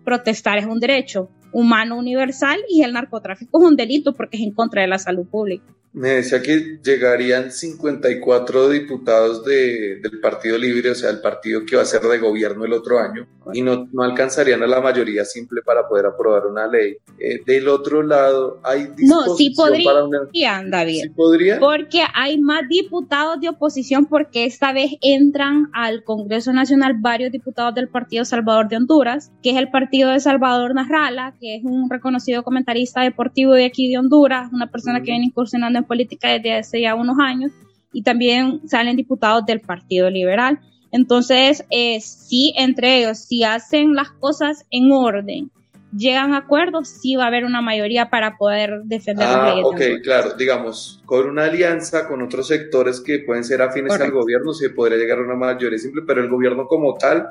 protestar 0.05 0.59
es 0.59 0.66
un 0.66 0.81
derecho 0.81 1.31
humano 1.53 1.97
universal 1.97 2.59
y 2.68 2.83
el 2.83 2.92
narcotráfico 2.92 3.61
es 3.61 3.68
un 3.68 3.77
delito 3.77 4.14
porque 4.14 4.37
es 4.37 4.42
en 4.42 4.53
contra 4.53 4.83
de 4.83 4.88
la 4.88 4.99
salud 4.99 5.27
pública. 5.27 5.64
Me 5.94 6.09
decía 6.09 6.40
que 6.40 6.78
llegarían 6.83 7.52
54 7.52 8.70
diputados 8.70 9.44
de, 9.44 10.00
del 10.00 10.20
Partido 10.20 10.57
Libre, 10.57 10.90
o 10.90 10.94
sea, 10.94 11.11
el 11.11 11.20
partido 11.20 11.66
que 11.66 11.76
va 11.76 11.83
a 11.83 11.87
ser 11.87 12.00
de 12.00 12.18
gobierno 12.18 12.64
el 12.64 12.72
otro 12.72 12.98
año, 12.98 13.26
y 13.52 13.61
no, 13.61 13.88
no 13.92 14.02
alcanzarían 14.02 14.62
a 14.62 14.66
la 14.66 14.81
mayoría 14.81 15.24
simple 15.26 15.61
para 15.62 15.87
poder 15.87 16.07
aprobar 16.07 16.46
una 16.46 16.66
ley. 16.66 16.96
Eh, 17.18 17.40
del 17.44 17.68
otro 17.68 18.02
lado, 18.02 18.59
hay 18.62 18.88
no, 18.98 19.35
sí 19.37 19.50
podrían, 19.50 20.70
David. 20.70 21.02
¿Sí 21.02 21.09
podría? 21.11 21.59
Porque 21.61 22.02
hay 22.14 22.38
más 22.38 22.62
diputados 22.68 23.38
de 23.40 23.50
oposición 23.50 24.07
porque 24.07 24.46
esta 24.46 24.72
vez 24.72 24.92
entran 25.02 25.68
al 25.74 26.05
Congreso 26.05 26.55
Nacional 26.55 26.94
varios 26.98 27.33
diputados 27.33 27.74
del 27.74 27.88
Partido 27.88 28.24
Salvador 28.24 28.68
de 28.68 28.76
Honduras, 28.76 29.31
que 29.42 29.50
es 29.50 29.57
el 29.57 29.70
partido 29.70 30.11
de 30.11 30.20
Salvador 30.20 30.74
Narrala, 30.74 31.35
que 31.38 31.57
es 31.57 31.64
un 31.64 31.90
reconocido 31.90 32.42
comentarista 32.42 33.02
deportivo 33.02 33.52
de 33.52 33.66
aquí 33.66 33.90
de 33.90 33.98
Honduras, 33.98 34.50
una 34.52 34.70
persona 34.70 35.00
que 35.00 35.11
viene 35.11 35.26
incursionando 35.26 35.82
en 35.83 35.87
política 35.88 36.29
desde 36.31 36.55
hace 36.55 36.81
ya 36.81 36.95
unos 36.95 37.16
años, 37.21 37.53
y 37.92 38.03
también 38.03 38.66
salen 38.68 38.97
diputados 38.97 39.45
del 39.45 39.61
Partido 39.61 40.09
Liberal. 40.11 40.61
Entonces, 40.90 41.64
eh, 41.71 42.01
sí, 42.01 42.55
entre 42.57 42.99
ellos, 42.99 43.18
si 43.18 43.45
hacen 43.45 43.95
las 43.95 44.11
cosas 44.11 44.66
en 44.71 44.90
orden, 44.92 45.51
llegan 45.97 46.33
a 46.33 46.38
acuerdos, 46.38 46.88
sí 46.88 47.16
va 47.16 47.25
a 47.25 47.27
haber 47.27 47.45
una 47.45 47.61
mayoría 47.61 48.11
para 48.11 48.37
poder 48.37 48.83
defender 48.85 49.27
ah, 49.29 49.37
las 49.37 49.55
leyes. 49.55 49.66
Ok, 49.66 50.03
claro, 50.03 50.35
digamos, 50.35 51.03
con 51.05 51.29
una 51.29 51.45
alianza 51.45 52.09
con 52.09 52.23
otros 52.23 52.49
sectores 52.49 53.01
que 53.01 53.21
pueden 53.21 53.45
ser 53.45 53.62
afines 53.62 53.92
al 54.01 54.11
gobierno, 54.11 54.53
se 54.53 54.71
podría 54.71 54.99
llegar 54.99 55.18
a 55.18 55.23
una 55.23 55.35
mayoría 55.35 55.79
simple, 55.79 56.03
pero 56.07 56.23
el 56.23 56.29
gobierno 56.29 56.66
como 56.66 56.95
tal 56.95 57.27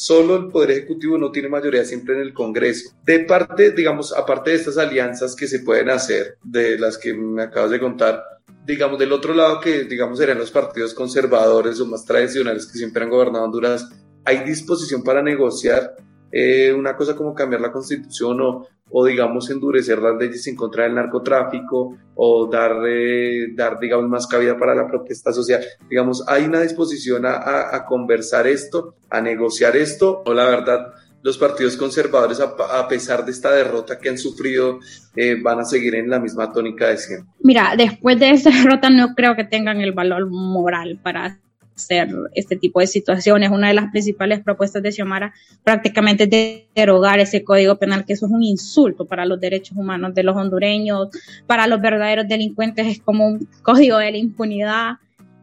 solo 0.00 0.34
el 0.34 0.48
Poder 0.48 0.70
Ejecutivo 0.70 1.18
no 1.18 1.30
tiene 1.30 1.50
mayoría 1.50 1.84
siempre 1.84 2.14
en 2.14 2.22
el 2.22 2.32
Congreso. 2.32 2.96
De 3.04 3.18
parte, 3.20 3.72
digamos, 3.72 4.14
aparte 4.16 4.48
de 4.48 4.56
estas 4.56 4.78
alianzas 4.78 5.36
que 5.36 5.46
se 5.46 5.58
pueden 5.60 5.90
hacer, 5.90 6.38
de 6.42 6.78
las 6.78 6.96
que 6.96 7.12
me 7.12 7.42
acabas 7.42 7.70
de 7.70 7.78
contar, 7.78 8.24
digamos, 8.64 8.98
del 8.98 9.12
otro 9.12 9.34
lado 9.34 9.60
que, 9.60 9.84
digamos, 9.84 10.18
serían 10.18 10.38
los 10.38 10.50
partidos 10.50 10.94
conservadores 10.94 11.78
o 11.80 11.86
más 11.86 12.06
tradicionales 12.06 12.66
que 12.66 12.78
siempre 12.78 13.04
han 13.04 13.10
gobernado 13.10 13.44
Honduras, 13.44 13.90
¿hay 14.24 14.42
disposición 14.42 15.02
para 15.02 15.22
negociar 15.22 15.94
eh, 16.32 16.72
una 16.72 16.96
cosa 16.96 17.16
como 17.16 17.34
cambiar 17.34 17.60
la 17.60 17.72
constitución 17.72 18.40
o, 18.40 18.66
o, 18.90 19.06
digamos, 19.06 19.50
endurecer 19.50 19.98
las 19.98 20.16
leyes 20.16 20.46
en 20.46 20.56
contra 20.56 20.84
del 20.84 20.94
narcotráfico 20.94 21.96
o 22.14 22.46
dar, 22.46 22.76
eh, 22.86 23.48
dar 23.54 23.78
digamos, 23.78 24.08
más 24.08 24.26
cabida 24.26 24.58
para 24.58 24.74
la 24.74 24.86
protesta 24.86 25.32
social. 25.32 25.60
Digamos, 25.88 26.24
¿hay 26.26 26.44
una 26.44 26.60
disposición 26.60 27.24
a, 27.26 27.74
a, 27.74 27.84
conversar 27.84 28.46
esto, 28.46 28.96
a 29.08 29.20
negociar 29.20 29.76
esto 29.76 30.22
o 30.24 30.34
la 30.34 30.44
verdad? 30.46 30.92
Los 31.22 31.36
partidos 31.36 31.76
conservadores, 31.76 32.40
a, 32.40 32.88
pesar 32.88 33.26
de 33.26 33.32
esta 33.32 33.52
derrota 33.52 33.98
que 33.98 34.08
han 34.08 34.16
sufrido, 34.16 34.78
eh, 35.14 35.36
van 35.40 35.60
a 35.60 35.64
seguir 35.64 35.94
en 35.94 36.08
la 36.08 36.18
misma 36.18 36.50
tónica 36.50 36.88
de 36.88 36.96
siempre. 36.96 37.30
Mira, 37.42 37.74
después 37.76 38.18
de 38.18 38.30
esta 38.30 38.50
derrota 38.62 38.88
no 38.88 39.14
creo 39.14 39.36
que 39.36 39.44
tengan 39.44 39.82
el 39.82 39.92
valor 39.92 40.30
moral 40.30 40.98
para 41.02 41.38
hacer 41.80 42.08
este 42.34 42.56
tipo 42.56 42.80
de 42.80 42.86
situaciones. 42.86 43.50
Una 43.50 43.68
de 43.68 43.74
las 43.74 43.90
principales 43.90 44.40
propuestas 44.40 44.82
de 44.82 44.92
Xiomara 44.92 45.32
prácticamente 45.64 46.28
es 46.30 46.74
derogar 46.74 47.18
ese 47.20 47.42
código 47.42 47.76
penal, 47.76 48.04
que 48.04 48.12
eso 48.12 48.26
es 48.26 48.32
un 48.32 48.42
insulto 48.42 49.06
para 49.06 49.24
los 49.24 49.40
derechos 49.40 49.76
humanos 49.76 50.14
de 50.14 50.22
los 50.22 50.36
hondureños, 50.36 51.08
para 51.46 51.66
los 51.66 51.80
verdaderos 51.80 52.28
delincuentes 52.28 52.86
es 52.86 53.00
como 53.00 53.26
un 53.26 53.48
código 53.62 53.98
de 53.98 54.12
la 54.12 54.18
impunidad. 54.18 54.92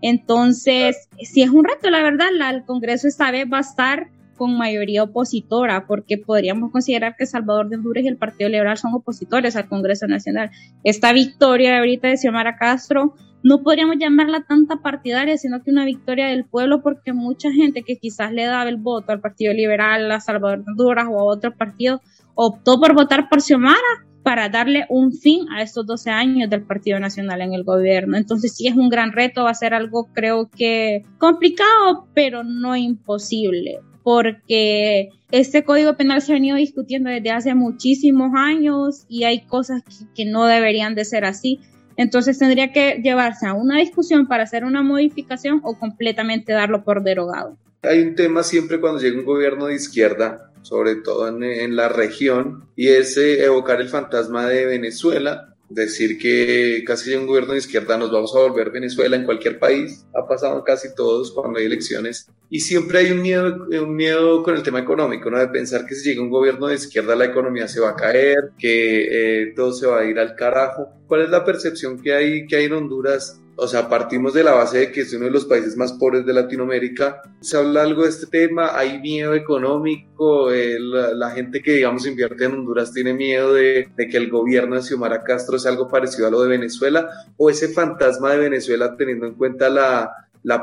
Entonces, 0.01 1.09
si 1.21 1.41
es 1.41 1.49
un 1.49 1.65
reto, 1.65 1.89
la 1.89 2.03
verdad, 2.03 2.27
el 2.51 2.63
Congreso 2.65 3.07
esta 3.07 3.31
vez 3.31 3.45
va 3.51 3.57
a 3.57 3.61
estar 3.61 4.09
con 4.37 4.55
mayoría 4.55 5.03
opositora, 5.03 5.87
porque 5.87 6.19
podríamos 6.19 6.71
considerar 6.71 7.15
que 7.17 7.25
Salvador 7.25 7.69
de 7.69 7.77
Honduras 7.77 8.03
y 8.03 8.07
el 8.07 8.17
Partido 8.17 8.49
Liberal 8.49 8.77
son 8.77 8.93
opositores 8.93 9.55
al 9.55 9.67
Congreso 9.67 10.05
Nacional. 10.05 10.51
Esta 10.83 11.11
victoria 11.11 11.79
ahorita 11.79 12.07
de 12.07 12.17
Xiomara 12.17 12.55
Castro 12.55 13.15
no 13.47 13.63
podríamos 13.63 13.95
llamarla 13.97 14.43
tanta 14.45 14.81
partidaria, 14.81 15.37
sino 15.37 15.63
que 15.63 15.71
una 15.71 15.85
victoria 15.85 16.27
del 16.27 16.43
pueblo, 16.43 16.81
porque 16.81 17.13
mucha 17.13 17.51
gente 17.51 17.83
que 17.83 17.95
quizás 17.95 18.33
le 18.33 18.43
daba 18.43 18.67
el 18.67 18.75
voto 18.75 19.13
al 19.13 19.21
Partido 19.21 19.53
Liberal, 19.53 20.11
a 20.11 20.19
Salvador 20.19 20.65
Honduras 20.67 21.07
o 21.09 21.19
a 21.19 21.23
otro 21.23 21.55
partido, 21.55 22.01
optó 22.35 22.79
por 22.79 22.93
votar 22.93 23.29
por 23.29 23.41
Xiomara 23.41 23.77
para 24.21 24.49
darle 24.49 24.85
un 24.89 25.13
fin 25.13 25.47
a 25.49 25.61
estos 25.61 25.85
12 25.85 26.09
años 26.09 26.49
del 26.49 26.63
Partido 26.63 26.99
Nacional 26.99 27.41
en 27.41 27.53
el 27.53 27.63
gobierno. 27.63 28.17
Entonces 28.17 28.53
sí 28.53 28.67
es 28.67 28.75
un 28.75 28.89
gran 28.89 29.13
reto, 29.13 29.45
va 29.45 29.51
a 29.51 29.53
ser 29.53 29.73
algo 29.73 30.09
creo 30.13 30.49
que 30.49 31.05
complicado, 31.17 32.07
pero 32.13 32.43
no 32.43 32.75
imposible, 32.75 33.79
porque 34.03 35.07
este 35.31 35.63
código 35.63 35.95
penal 35.95 36.21
se 36.21 36.33
ha 36.33 36.35
venido 36.35 36.57
discutiendo 36.57 37.09
desde 37.09 37.31
hace 37.31 37.55
muchísimos 37.55 38.31
años 38.35 39.05
y 39.07 39.23
hay 39.23 39.45
cosas 39.45 39.81
que, 39.83 40.05
que 40.13 40.29
no 40.29 40.45
deberían 40.45 40.95
de 40.95 41.05
ser 41.05 41.23
así. 41.23 41.61
Entonces 41.97 42.37
tendría 42.37 42.71
que 42.71 43.01
llevarse 43.03 43.47
a 43.47 43.53
una 43.53 43.79
discusión 43.79 44.27
para 44.27 44.43
hacer 44.43 44.63
una 44.63 44.83
modificación 44.83 45.61
o 45.63 45.77
completamente 45.77 46.53
darlo 46.53 46.83
por 46.83 47.03
derogado. 47.03 47.57
Hay 47.81 48.01
un 48.01 48.15
tema 48.15 48.43
siempre 48.43 48.79
cuando 48.79 48.99
llega 48.99 49.19
un 49.19 49.25
gobierno 49.25 49.65
de 49.65 49.75
izquierda, 49.75 50.51
sobre 50.61 50.95
todo 50.95 51.27
en, 51.27 51.75
la 51.75 51.89
región, 51.89 52.65
y 52.75 52.89
es 52.89 53.17
eh, 53.17 53.43
evocar 53.43 53.81
el 53.81 53.89
fantasma 53.89 54.47
de 54.47 54.65
Venezuela, 54.65 55.55
decir 55.69 56.17
que 56.17 56.83
casi 56.85 57.13
un 57.15 57.27
gobierno 57.27 57.53
de 57.53 57.59
izquierda 57.59 57.97
nos 57.97 58.11
vamos 58.11 58.35
a 58.35 58.39
volver 58.39 58.71
Venezuela 58.71 59.15
en 59.15 59.25
cualquier 59.25 59.59
país. 59.59 60.05
Ha 60.15 60.27
pasado 60.27 60.63
casi 60.63 60.93
todos 60.95 61.31
cuando 61.31 61.59
hay 61.59 61.65
elecciones. 61.65 62.29
Y 62.49 62.61
siempre 62.61 62.99
hay 62.99 63.11
un 63.11 63.21
miedo, 63.21 63.67
un 63.69 63.95
miedo 63.95 64.43
con 64.43 64.55
el 64.55 64.63
tema 64.63 64.79
económico, 64.79 65.29
¿no? 65.29 65.39
De 65.39 65.47
pensar 65.47 65.85
que 65.85 65.95
si 65.95 66.09
llega 66.09 66.21
un 66.21 66.29
gobierno 66.29 66.67
de 66.67 66.75
izquierda 66.75 67.15
la 67.15 67.25
economía 67.25 67.67
se 67.67 67.81
va 67.81 67.89
a 67.89 67.95
caer, 67.95 68.51
que 68.57 69.43
eh, 69.43 69.53
todo 69.55 69.73
se 69.73 69.87
va 69.87 69.99
a 69.99 70.05
ir 70.05 70.17
al 70.19 70.35
carajo. 70.35 70.89
¿Cuál 71.07 71.23
es 71.23 71.29
la 71.29 71.43
percepción 71.43 72.01
que 72.01 72.13
hay, 72.13 72.47
que 72.47 72.55
hay 72.55 72.65
en 72.65 72.73
Honduras 72.73 73.41
o 73.59 73.67
sea, 73.67 73.89
partimos 73.89 74.35
de 74.35 74.43
la 74.43 74.53
base 74.53 74.77
de 74.77 74.91
que 74.91 75.01
es 75.01 75.13
uno 75.13 75.25
de 75.25 75.31
los 75.31 75.45
países 75.45 75.75
más 75.75 75.93
pobres 75.93 76.25
de 76.25 76.33
Latinoamérica. 76.33 77.23
¿Se 77.41 77.57
habla 77.57 77.81
algo 77.81 78.03
de 78.03 78.09
este 78.09 78.27
tema? 78.27 78.77
¿Hay 78.77 78.99
miedo 78.99 79.33
económico? 79.33 80.51
Eh, 80.51 80.77
la, 80.79 81.31
gente 81.31 81.63
que, 81.63 81.73
digamos, 81.73 82.05
invierte 82.05 82.45
en 82.45 82.53
Honduras 82.53 82.93
tiene 82.93 83.13
miedo 83.13 83.53
de, 83.53 83.89
que 83.97 84.17
el 84.17 84.29
gobierno 84.29 84.75
de 84.75 84.83
Xiomara 84.83 85.23
Castro 85.23 85.57
sea 85.57 85.71
algo 85.71 85.87
parecido 85.87 86.27
a 86.27 86.31
lo 86.31 86.41
de 86.41 86.49
Venezuela? 86.49 87.09
¿O 87.35 87.49
ese 87.49 87.69
fantasma 87.69 88.31
de 88.31 88.37
Venezuela, 88.37 88.95
teniendo 88.95 89.25
en 89.25 89.33
cuenta 89.33 89.69
la, 89.69 90.11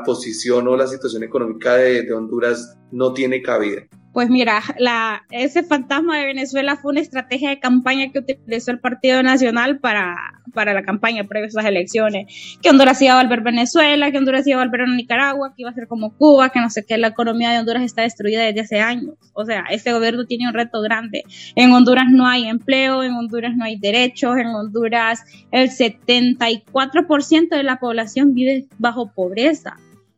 posición 0.05 0.67
o 0.69 0.77
la 0.77 0.87
situación 0.87 1.23
económica 1.23 1.75
de 1.75 2.11
Honduras, 2.13 2.77
no 2.91 3.13
tiene 3.13 3.41
cabida? 3.41 3.83
Pues 4.15 4.29
mira, 4.29 4.61
la, 4.79 5.25
ese 5.29 5.61
fantasma 5.61 6.17
de 6.17 6.27
Venezuela 6.27 6.77
fue 6.77 6.93
una 6.93 7.01
estrategia 7.01 7.49
de 7.49 7.59
campaña 7.59 8.13
que 8.13 8.19
utilizó 8.19 8.71
el 8.71 8.79
Partido 8.79 9.21
Nacional 9.21 9.79
para, 9.79 10.15
para 10.53 10.73
la 10.73 10.83
campaña 10.83 11.25
previa 11.25 11.47
a 11.47 11.49
esas 11.49 11.65
elecciones. 11.65 12.57
Que 12.61 12.69
Honduras 12.69 13.01
iba 13.01 13.19
a 13.19 13.21
volver 13.21 13.41
Venezuela, 13.41 14.09
que 14.11 14.17
Honduras 14.17 14.47
iba 14.47 14.61
a 14.61 14.63
volver 14.63 14.83
a 14.83 14.87
Nicaragua, 14.87 15.49
que 15.53 15.63
iba 15.63 15.69
a 15.69 15.73
ser 15.73 15.89
como 15.89 16.15
Cuba, 16.15 16.47
que 16.47 16.61
no 16.61 16.69
sé 16.69 16.85
qué, 16.85 16.97
la 16.97 17.09
economía 17.09 17.51
de 17.51 17.59
Honduras 17.59 17.83
está 17.83 18.03
destruida 18.03 18.43
desde 18.43 18.61
hace 18.61 18.79
años. 18.79 19.15
O 19.33 19.43
sea, 19.43 19.65
este 19.69 19.91
gobierno 19.91 20.23
tiene 20.23 20.47
un 20.47 20.53
reto 20.53 20.79
grande. 20.79 21.25
En 21.57 21.73
Honduras 21.73 22.05
no 22.09 22.25
hay 22.25 22.47
empleo, 22.47 23.03
en 23.03 23.11
Honduras 23.15 23.57
no 23.57 23.65
hay 23.65 23.77
derechos, 23.77 24.37
en 24.37 24.47
Honduras 24.47 25.25
el 25.51 25.71
74% 25.71 27.49
de 27.49 27.63
la 27.63 27.79
población 27.79 28.33
vive 28.33 28.67
bajo 28.77 29.11
pobreza. 29.11 29.75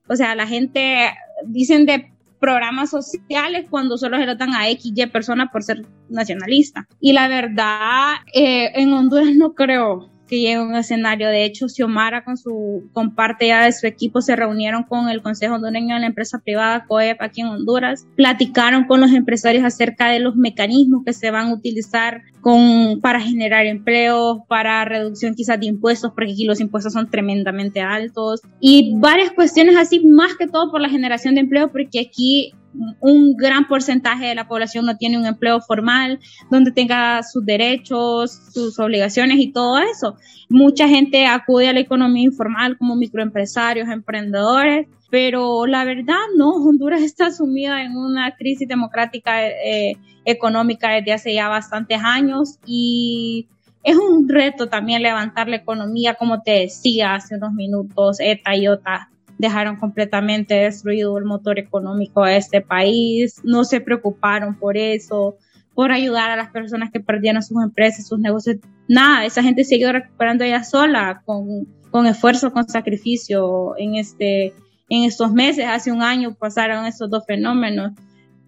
O 0.08 0.16
sea, 0.16 0.36
la 0.36 0.46
gente, 0.46 1.10
dicen 1.48 1.88
de 1.88 2.12
programas 2.40 2.90
sociales 2.90 3.68
cuando 3.70 3.98
solo 3.98 4.18
se 4.18 4.26
lo 4.26 4.36
dan 4.36 4.54
a 4.54 4.70
X, 4.70 4.92
Y 4.96 5.06
personas 5.08 5.50
por 5.52 5.64
ser 5.64 5.86
nacionalista. 6.10 6.88
Y 7.00 7.14
la 7.14 7.28
verdad, 7.28 8.16
eh, 8.34 8.72
en 8.76 8.94
Honduras 8.94 9.36
no 9.36 9.54
creo 9.54 10.10
que 10.28 10.40
llegue 10.40 10.56
a 10.56 10.64
un 10.64 10.76
escenario. 10.76 11.30
De 11.30 11.46
hecho, 11.46 11.68
Xiomara 11.68 12.24
con 12.24 12.38
su 12.38 12.90
con 12.94 13.16
parte 13.16 13.48
ya 13.48 13.66
de 13.66 13.72
su 13.72 13.88
equipo 13.88 14.22
se 14.22 14.36
reunieron 14.36 14.84
con 14.84 15.10
el 15.10 15.22
Consejo 15.22 15.56
Hondureño 15.56 15.96
de 15.96 16.02
la 16.02 16.08
Empresa 16.08 16.40
Privada 16.40 16.86
COEP 16.86 17.22
aquí 17.22 17.42
en 17.42 17.48
Honduras, 17.48 18.06
platicaron 18.16 18.86
con 18.86 19.02
los 19.02 19.12
empresarios 19.12 19.64
acerca 19.64 20.10
de 20.10 20.20
los 20.20 20.36
mecanismos 20.36 21.04
que 21.06 21.14
se 21.14 21.32
van 21.32 21.48
a 21.48 21.54
utilizar 21.54 22.22
con, 22.42 23.00
para 23.02 23.20
generar 23.20 23.66
empleo, 23.66 24.46
para 24.48 24.86
reducción 24.86 25.36
quizás 25.36 25.60
de 25.60 25.66
impuestos, 25.68 26.12
porque 26.14 26.32
aquí 26.32 26.46
los 26.46 26.60
impuestos 26.60 26.94
son 26.94 27.10
tremendamente 27.10 27.82
altos 27.82 28.42
y 28.60 28.94
varias 28.98 29.32
cuestiones 29.32 29.76
así, 29.78 30.06
más 30.06 30.36
que 30.36 30.48
todo 30.48 30.72
por 30.72 30.82
la 30.82 30.90
generación 30.90 31.36
de 31.36 31.42
empleo, 31.42 31.72
porque 31.72 32.00
aquí 32.00 32.54
un 33.00 33.36
gran 33.36 33.68
porcentaje 33.68 34.26
de 34.26 34.36
la 34.36 34.48
población 34.48 34.86
no 34.86 34.98
tiene 34.98 35.18
un 35.18 35.26
empleo 35.26 35.62
formal 35.62 36.20
donde 36.50 36.72
tenga 36.72 37.24
sus 37.24 37.46
derechos, 37.46 38.32
sus 38.52 38.80
obligaciones 38.80 39.38
y 39.40 39.52
todo 39.52 39.80
eso. 39.80 40.16
Mucha 40.50 40.88
gente 40.88 41.26
acude 41.26 41.70
a 41.70 41.74
la 41.74 41.80
economía 41.80 42.24
informal 42.24 42.78
como 42.78 42.96
microempresarios, 42.96 43.90
emprendedores, 43.90 44.88
pero 45.10 45.66
la 45.66 45.86
verdad 45.86 46.16
no, 46.36 46.52
Honduras 46.56 47.02
está 47.04 47.32
sumida 47.32 47.84
en 47.84 47.96
una 47.96 48.36
crisis 48.36 48.68
democrática 48.68 49.48
eh, 49.48 49.98
económica 50.26 50.92
desde 50.92 51.14
hace 51.14 51.34
ya 51.34 51.48
bastantes 51.48 52.00
años 52.04 52.60
y 52.66 53.48
es 53.84 53.96
un 53.96 54.28
reto 54.28 54.68
también 54.68 55.02
levantar 55.02 55.48
la 55.48 55.56
economía, 55.56 56.16
como 56.16 56.42
te 56.42 56.52
decía 56.52 57.16
hace 57.16 57.36
unos 57.36 57.54
minutos, 57.54 58.18
ETA 58.20 58.56
y 58.58 58.68
OTA 58.68 59.10
dejaron 59.38 59.78
completamente 59.78 60.56
destruido 60.56 61.18
el 61.18 61.26
motor 61.26 61.60
económico 61.60 62.24
de 62.24 62.38
este 62.38 62.62
país, 62.62 63.42
no 63.44 63.64
se 63.64 63.82
preocuparon 63.82 64.56
por 64.56 64.78
eso, 64.78 65.38
por 65.74 65.92
ayudar 65.92 66.32
a 66.32 66.36
las 66.36 66.50
personas 66.50 66.92
que 66.92 67.00
perdieron 67.00 67.44
sus 67.44 67.62
empresas, 67.64 68.08
sus 68.08 68.20
negocios. 68.20 68.58
Nada, 68.88 69.26
esa 69.26 69.44
gente 69.44 69.64
siguió 69.64 69.92
recuperando 69.92 70.44
ella 70.44 70.64
sola 70.64 71.22
con 71.26 71.68
con 71.90 72.06
esfuerzo, 72.06 72.52
con 72.52 72.68
sacrificio 72.68 73.76
en, 73.78 73.96
este, 73.96 74.54
en 74.90 75.04
estos 75.04 75.32
meses. 75.32 75.66
Hace 75.68 75.92
un 75.92 76.02
año 76.02 76.36
pasaron 76.36 76.86
estos 76.86 77.10
dos 77.10 77.26
fenómenos. 77.26 77.94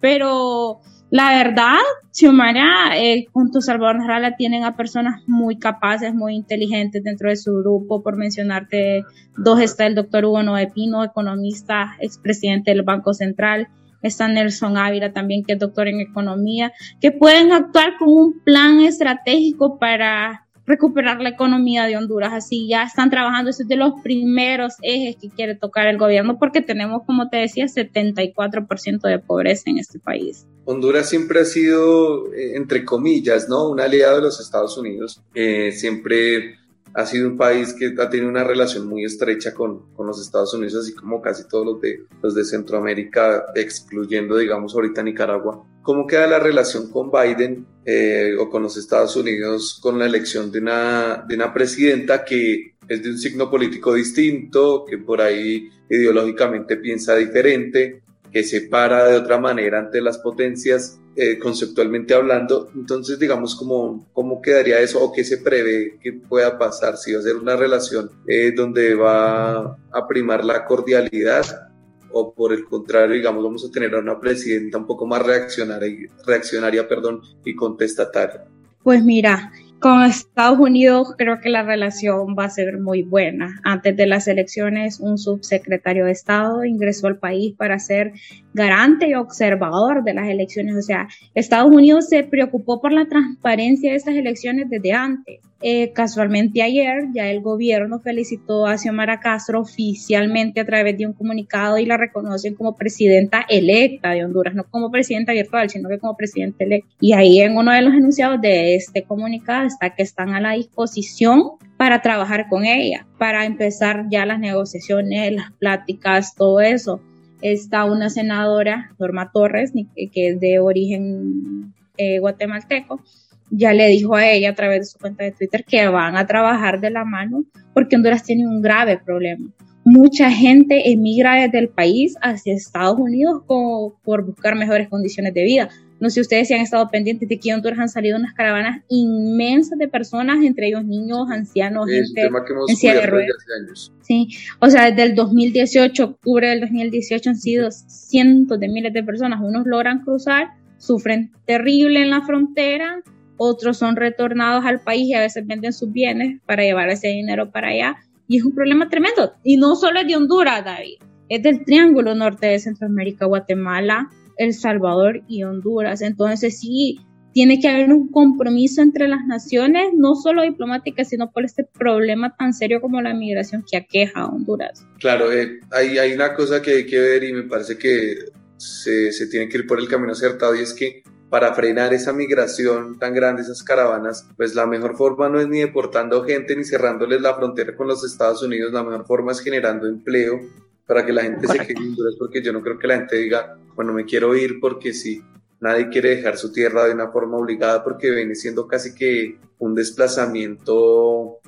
Pero 0.00 0.80
la 1.10 1.30
verdad, 1.30 1.78
Xiomara, 2.12 2.96
eh, 2.96 3.26
junto 3.32 3.58
a 3.58 3.62
Salvador 3.62 3.98
Narrala 3.98 4.36
tienen 4.36 4.62
a 4.62 4.76
personas 4.76 5.22
muy 5.26 5.58
capaces, 5.58 6.14
muy 6.14 6.36
inteligentes 6.36 7.02
dentro 7.02 7.30
de 7.30 7.36
su 7.36 7.52
grupo. 7.52 8.02
Por 8.02 8.16
mencionarte 8.16 9.04
dos, 9.36 9.60
está 9.60 9.86
el 9.86 9.96
doctor 9.96 10.24
Hugo 10.24 10.44
Noé 10.44 10.68
Pino, 10.72 11.02
economista, 11.02 11.96
expresidente 11.98 12.70
del 12.70 12.82
Banco 12.82 13.12
Central. 13.12 13.68
Está 14.02 14.28
Nelson 14.28 14.76
Ávila 14.76 15.12
también, 15.12 15.42
que 15.44 15.54
es 15.54 15.58
doctor 15.58 15.88
en 15.88 16.00
economía, 16.00 16.72
que 17.00 17.10
pueden 17.10 17.52
actuar 17.52 17.98
con 17.98 18.08
un 18.08 18.40
plan 18.44 18.80
estratégico 18.80 19.78
para 19.78 20.46
recuperar 20.66 21.20
la 21.20 21.30
economía 21.30 21.86
de 21.86 21.96
Honduras. 21.96 22.32
Así 22.32 22.68
ya 22.68 22.84
están 22.84 23.10
trabajando, 23.10 23.50
ese 23.50 23.64
es 23.64 23.68
de 23.68 23.76
los 23.76 24.00
primeros 24.02 24.74
ejes 24.82 25.16
que 25.20 25.28
quiere 25.28 25.54
tocar 25.54 25.86
el 25.86 25.98
gobierno 25.98 26.38
porque 26.38 26.62
tenemos, 26.62 27.02
como 27.04 27.28
te 27.28 27.38
decía, 27.38 27.66
74% 27.66 29.00
de 29.00 29.18
pobreza 29.18 29.70
en 29.70 29.78
este 29.78 29.98
país. 29.98 30.46
Honduras 30.64 31.08
siempre 31.08 31.40
ha 31.40 31.44
sido, 31.44 32.32
eh, 32.32 32.56
entre 32.56 32.84
comillas, 32.84 33.48
¿no? 33.48 33.68
Un 33.68 33.80
aliado 33.80 34.16
de 34.16 34.22
los 34.22 34.40
Estados 34.40 34.78
Unidos. 34.78 35.20
Eh, 35.34 35.72
siempre 35.72 36.59
ha 36.94 37.06
sido 37.06 37.28
un 37.28 37.36
país 37.36 37.74
que 37.74 37.94
ha 37.98 38.10
tenido 38.10 38.28
una 38.28 38.44
relación 38.44 38.86
muy 38.86 39.04
estrecha 39.04 39.54
con, 39.54 39.92
con, 39.94 40.06
los 40.06 40.20
Estados 40.20 40.52
Unidos, 40.54 40.74
así 40.74 40.94
como 40.94 41.20
casi 41.20 41.46
todos 41.48 41.66
los 41.66 41.80
de, 41.80 42.04
los 42.22 42.34
de 42.34 42.44
Centroamérica, 42.44 43.46
excluyendo, 43.54 44.36
digamos, 44.36 44.74
ahorita 44.74 45.02
Nicaragua. 45.02 45.64
¿Cómo 45.82 46.06
queda 46.06 46.26
la 46.26 46.38
relación 46.38 46.90
con 46.90 47.10
Biden 47.10 47.66
eh, 47.84 48.34
o 48.38 48.50
con 48.50 48.62
los 48.62 48.76
Estados 48.76 49.16
Unidos 49.16 49.78
con 49.80 49.98
la 49.98 50.06
elección 50.06 50.50
de 50.52 50.60
una, 50.60 51.24
de 51.26 51.34
una 51.34 51.54
presidenta 51.54 52.24
que 52.24 52.74
es 52.86 53.02
de 53.02 53.10
un 53.10 53.18
signo 53.18 53.48
político 53.48 53.94
distinto, 53.94 54.84
que 54.84 54.98
por 54.98 55.20
ahí 55.20 55.70
ideológicamente 55.88 56.76
piensa 56.76 57.14
diferente, 57.16 58.02
que 58.32 58.42
se 58.44 58.62
para 58.62 59.06
de 59.06 59.16
otra 59.16 59.38
manera 59.38 59.78
ante 59.78 60.00
las 60.00 60.18
potencias 60.18 61.00
eh, 61.16 61.38
conceptualmente 61.38 62.14
hablando. 62.14 62.70
Entonces, 62.74 63.18
digamos, 63.18 63.56
¿cómo, 63.56 64.08
¿cómo 64.12 64.40
quedaría 64.40 64.80
eso 64.80 65.02
o 65.02 65.12
qué 65.12 65.24
se 65.24 65.38
prevé 65.38 65.98
que 66.00 66.12
pueda 66.12 66.56
pasar? 66.58 66.96
Si 66.96 67.12
va 67.12 67.20
a 67.20 67.22
ser 67.22 67.36
una 67.36 67.56
relación 67.56 68.10
eh, 68.26 68.52
donde 68.52 68.94
va 68.94 69.76
a 69.92 70.06
primar 70.08 70.44
la 70.44 70.64
cordialidad 70.64 71.68
o 72.12 72.32
por 72.32 72.52
el 72.52 72.64
contrario, 72.64 73.16
digamos, 73.16 73.42
vamos 73.42 73.64
a 73.64 73.70
tener 73.70 73.94
a 73.94 73.98
una 73.98 74.18
presidenta 74.18 74.78
un 74.78 74.86
poco 74.86 75.06
más 75.06 75.24
reaccionaria, 75.24 76.08
reaccionaria 76.24 76.88
perdón, 76.88 77.20
y 77.44 77.54
contestataria. 77.54 78.44
Pues 78.82 79.04
mira, 79.04 79.52
con 79.80 80.04
Estados 80.04 80.58
Unidos 80.58 81.14
creo 81.16 81.40
que 81.40 81.48
la 81.48 81.62
relación 81.62 82.36
va 82.38 82.44
a 82.44 82.50
ser 82.50 82.78
muy 82.78 83.02
buena. 83.02 83.60
Antes 83.64 83.96
de 83.96 84.06
las 84.06 84.28
elecciones, 84.28 85.00
un 85.00 85.16
subsecretario 85.16 86.04
de 86.04 86.12
Estado 86.12 86.64
ingresó 86.64 87.06
al 87.06 87.18
país 87.18 87.54
para 87.56 87.78
ser 87.78 88.12
garante 88.52 89.08
y 89.08 89.14
observador 89.14 90.04
de 90.04 90.14
las 90.14 90.28
elecciones. 90.28 90.76
O 90.76 90.82
sea, 90.82 91.08
Estados 91.34 91.74
Unidos 91.74 92.08
se 92.08 92.22
preocupó 92.24 92.80
por 92.80 92.92
la 92.92 93.06
transparencia 93.06 93.90
de 93.90 93.96
estas 93.96 94.14
elecciones 94.14 94.68
desde 94.68 94.92
antes. 94.92 95.40
Eh, 95.62 95.92
casualmente 95.92 96.62
ayer 96.62 97.08
ya 97.12 97.30
el 97.30 97.42
gobierno 97.42 98.00
felicitó 98.00 98.66
a 98.66 98.78
Xiomara 98.78 99.20
Castro 99.20 99.60
oficialmente 99.60 100.60
a 100.60 100.64
través 100.64 100.96
de 100.96 101.04
un 101.06 101.12
comunicado 101.12 101.76
y 101.76 101.84
la 101.84 101.98
reconocen 101.98 102.54
como 102.54 102.76
presidenta 102.76 103.44
electa 103.46 104.12
de 104.12 104.24
Honduras, 104.24 104.54
no 104.54 104.64
como 104.64 104.90
presidenta 104.90 105.32
virtual, 105.32 105.68
sino 105.68 105.90
que 105.90 105.98
como 105.98 106.16
presidenta 106.16 106.64
electa. 106.64 106.88
Y 106.98 107.12
ahí 107.12 107.40
en 107.40 107.58
uno 107.58 107.72
de 107.72 107.82
los 107.82 107.92
enunciados 107.92 108.40
de 108.40 108.74
este 108.74 109.02
comunicado 109.02 109.66
está 109.66 109.94
que 109.94 110.02
están 110.02 110.30
a 110.30 110.40
la 110.40 110.52
disposición 110.52 111.42
para 111.76 112.00
trabajar 112.00 112.48
con 112.48 112.64
ella, 112.64 113.06
para 113.18 113.44
empezar 113.44 114.06
ya 114.10 114.24
las 114.24 114.38
negociaciones, 114.38 115.32
las 115.32 115.52
pláticas, 115.52 116.34
todo 116.34 116.60
eso. 116.60 117.02
Está 117.42 117.84
una 117.84 118.08
senadora, 118.08 118.92
Norma 118.98 119.30
Torres, 119.30 119.72
que 119.94 120.28
es 120.28 120.40
de 120.40 120.58
origen 120.58 121.74
eh, 121.98 122.18
guatemalteco, 122.18 123.02
ya 123.50 123.72
le 123.72 123.88
dijo 123.88 124.14
a 124.14 124.28
ella 124.28 124.50
a 124.50 124.54
través 124.54 124.80
de 124.80 124.84
su 124.86 124.98
cuenta 124.98 125.24
de 125.24 125.32
Twitter 125.32 125.64
que 125.64 125.86
van 125.88 126.16
a 126.16 126.26
trabajar 126.26 126.80
de 126.80 126.90
la 126.90 127.04
mano 127.04 127.44
porque 127.74 127.96
Honduras 127.96 128.24
tiene 128.24 128.46
un 128.46 128.62
grave 128.62 128.98
problema. 128.98 129.50
Mucha 129.84 130.30
gente 130.30 130.90
emigra 130.90 131.34
desde 131.34 131.58
el 131.58 131.68
país 131.68 132.14
hacia 132.20 132.54
Estados 132.54 132.98
Unidos 132.98 133.42
por 133.46 134.26
buscar 134.26 134.54
mejores 134.54 134.88
condiciones 134.88 135.34
de 135.34 135.42
vida. 135.42 135.70
No 136.00 136.08
sé 136.08 136.14
si 136.14 136.20
ustedes 136.22 136.48
si 136.48 136.54
han 136.54 136.62
estado 136.62 136.88
pendientes 136.88 137.28
de 137.28 137.38
que 137.38 137.50
en 137.50 137.56
Honduras 137.56 137.78
han 137.78 137.88
salido 137.90 138.18
unas 138.18 138.32
caravanas 138.32 138.82
inmensas 138.88 139.78
de 139.78 139.86
personas, 139.86 140.42
entre 140.42 140.68
ellos 140.68 140.84
niños, 140.84 141.30
ancianos, 141.30 141.86
gente 141.90 142.22
en 142.68 142.76
silla 142.76 142.94
de 142.94 143.06
ruedas. 143.06 143.92
Sí, 144.00 144.28
o 144.60 144.70
sea, 144.70 144.90
desde 144.90 145.02
el 145.02 145.14
2018, 145.14 146.04
octubre 146.04 146.48
del 146.48 146.60
2018 146.60 147.30
han 147.30 147.36
sido 147.36 147.70
cientos 147.70 148.58
de 148.58 148.68
miles 148.68 148.94
de 148.94 149.02
personas. 149.02 149.40
Unos 149.42 149.66
logran 149.66 150.02
cruzar, 150.02 150.48
sufren 150.78 151.32
terrible 151.44 152.00
en 152.00 152.08
la 152.08 152.22
frontera, 152.22 153.02
otros 153.42 153.78
son 153.78 153.96
retornados 153.96 154.66
al 154.66 154.80
país 154.80 155.08
y 155.08 155.14
a 155.14 155.20
veces 155.20 155.46
venden 155.46 155.72
sus 155.72 155.90
bienes 155.90 156.42
para 156.44 156.62
llevar 156.62 156.90
ese 156.90 157.08
dinero 157.08 157.50
para 157.50 157.68
allá. 157.68 157.96
Y 158.28 158.36
es 158.36 158.44
un 158.44 158.54
problema 158.54 158.90
tremendo. 158.90 159.32
Y 159.42 159.56
no 159.56 159.76
solo 159.76 160.00
es 160.00 160.06
de 160.06 160.14
Honduras, 160.14 160.62
David, 160.62 160.98
es 161.30 161.42
del 161.42 161.64
Triángulo 161.64 162.14
Norte 162.14 162.48
de 162.48 162.58
Centroamérica, 162.58 163.24
Guatemala, 163.24 164.10
El 164.36 164.52
Salvador 164.52 165.22
y 165.26 165.42
Honduras. 165.44 166.02
Entonces 166.02 166.60
sí, 166.60 167.00
tiene 167.32 167.58
que 167.60 167.68
haber 167.68 167.90
un 167.94 168.08
compromiso 168.10 168.82
entre 168.82 169.08
las 169.08 169.24
naciones, 169.26 169.88
no 169.94 170.16
solo 170.16 170.42
diplomática, 170.42 171.02
sino 171.06 171.30
por 171.30 171.46
este 171.46 171.64
problema 171.64 172.36
tan 172.36 172.52
serio 172.52 172.82
como 172.82 173.00
la 173.00 173.14
migración 173.14 173.64
que 173.68 173.78
aqueja 173.78 174.20
a 174.20 174.26
Honduras. 174.26 174.86
Claro, 174.98 175.32
eh, 175.32 175.60
hay, 175.72 175.96
hay, 175.96 176.12
una 176.12 176.34
cosa 176.34 176.60
que 176.60 176.72
hay 176.72 176.86
que 176.86 177.00
ver 177.00 177.24
y 177.24 177.32
me 177.32 177.44
parece 177.44 177.78
que 177.78 178.16
se, 178.58 179.12
se 179.12 179.28
tiene 179.28 179.48
que 179.48 179.56
ir 179.56 179.66
por 179.66 179.80
el 179.80 179.88
camino 179.88 180.12
acertado 180.12 180.54
y 180.54 180.60
es 180.60 180.74
que 180.74 181.02
para 181.30 181.54
frenar 181.54 181.94
esa 181.94 182.12
migración 182.12 182.98
tan 182.98 183.14
grande, 183.14 183.42
esas 183.42 183.62
caravanas, 183.62 184.26
pues 184.36 184.54
la 184.54 184.66
mejor 184.66 184.96
forma 184.96 185.28
no 185.28 185.40
es 185.40 185.48
ni 185.48 185.60
deportando 185.60 186.24
gente 186.24 186.56
ni 186.56 186.64
cerrándoles 186.64 187.20
la 187.20 187.34
frontera 187.34 187.76
con 187.76 187.86
los 187.86 188.04
Estados 188.04 188.42
Unidos, 188.42 188.72
la 188.72 188.82
mejor 188.82 189.06
forma 189.06 189.32
es 189.32 189.40
generando 189.40 189.86
empleo 189.86 190.40
para 190.86 191.06
que 191.06 191.12
la 191.12 191.22
gente 191.22 191.46
se 191.46 191.58
quede 191.58 191.74
en 191.78 191.90
Honduras, 191.90 192.16
porque 192.18 192.42
yo 192.42 192.52
no 192.52 192.60
creo 192.60 192.78
que 192.78 192.88
la 192.88 192.96
gente 192.96 193.16
diga, 193.16 193.56
bueno, 193.76 193.92
me 193.92 194.04
quiero 194.04 194.34
ir 194.34 194.58
porque 194.60 194.92
sí, 194.92 195.22
nadie 195.60 195.88
quiere 195.88 196.16
dejar 196.16 196.36
su 196.36 196.52
tierra 196.52 196.84
de 196.84 196.94
una 196.94 197.12
forma 197.12 197.36
obligada 197.36 197.84
porque 197.84 198.10
viene 198.10 198.34
siendo 198.34 198.66
casi 198.66 198.92
que 198.92 199.38
un 199.60 199.76
desplazamiento 199.76 201.38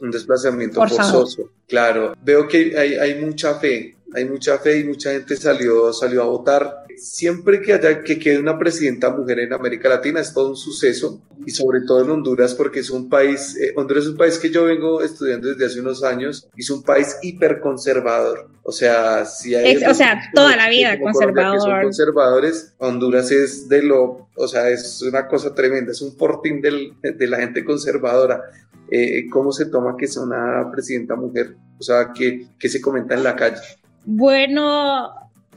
un 0.00 0.10
desplazamiento 0.10 0.80
forzoso. 0.86 1.50
Claro, 1.66 2.14
veo 2.22 2.48
que 2.48 2.76
hay, 2.76 2.94
hay 2.94 3.22
mucha 3.22 3.54
fe, 3.54 3.96
hay 4.14 4.24
mucha 4.24 4.58
fe 4.58 4.80
y 4.80 4.84
mucha 4.84 5.12
gente 5.12 5.36
salió, 5.36 5.92
salió 5.92 6.22
a 6.22 6.26
votar 6.26 6.88
siempre 6.98 7.60
que 7.60 7.72
haya 7.72 8.02
que 8.02 8.18
quede 8.18 8.38
una 8.38 8.58
presidenta 8.58 9.10
mujer 9.10 9.40
en 9.40 9.52
América 9.52 9.88
Latina 9.88 10.20
es 10.20 10.32
todo 10.32 10.50
un 10.50 10.56
suceso 10.56 11.20
y 11.46 11.50
sobre 11.50 11.82
todo 11.82 12.04
en 12.04 12.10
Honduras 12.10 12.54
porque 12.54 12.80
es 12.80 12.90
un 12.90 13.08
país, 13.08 13.56
eh, 13.56 13.72
Honduras 13.76 14.04
es 14.04 14.10
un 14.10 14.16
país 14.16 14.38
que 14.38 14.50
yo 14.50 14.64
vengo 14.64 15.02
estudiando 15.02 15.48
desde 15.48 15.66
hace 15.66 15.80
unos 15.80 16.02
años 16.02 16.48
y 16.56 16.62
es 16.62 16.70
un 16.70 16.82
país 16.82 17.16
hiperconservador. 17.22 18.50
O 18.62 18.72
sea, 18.72 19.24
si 19.24 19.54
hay... 19.54 19.76
o 19.84 19.94
sea, 19.94 20.20
toda 20.34 20.56
la 20.56 20.68
vida 20.68 20.98
conservador. 21.00 21.60
son 21.60 21.82
conservadores, 21.82 22.74
Honduras 22.78 23.30
es 23.30 23.68
de 23.68 23.82
lo, 23.82 24.28
o 24.34 24.48
sea, 24.48 24.68
es 24.68 25.00
una 25.02 25.26
cosa 25.26 25.54
tremenda, 25.54 25.92
es 25.92 26.02
un 26.02 26.16
fortín 26.16 26.60
del, 26.60 26.94
de 27.00 27.26
la 27.26 27.38
gente 27.38 27.64
conservadora. 27.64 28.42
Eh, 28.90 29.26
¿Cómo 29.30 29.52
se 29.52 29.66
toma 29.66 29.96
que 29.96 30.06
sea 30.06 30.22
una 30.22 30.70
presidenta 30.72 31.14
mujer? 31.14 31.56
O 31.78 31.82
sea, 31.82 32.10
que, 32.12 32.48
que 32.58 32.68
se 32.68 32.80
comenta 32.80 33.14
en 33.14 33.22
la 33.22 33.36
calle. 33.36 33.60
Bueno, 34.04 35.10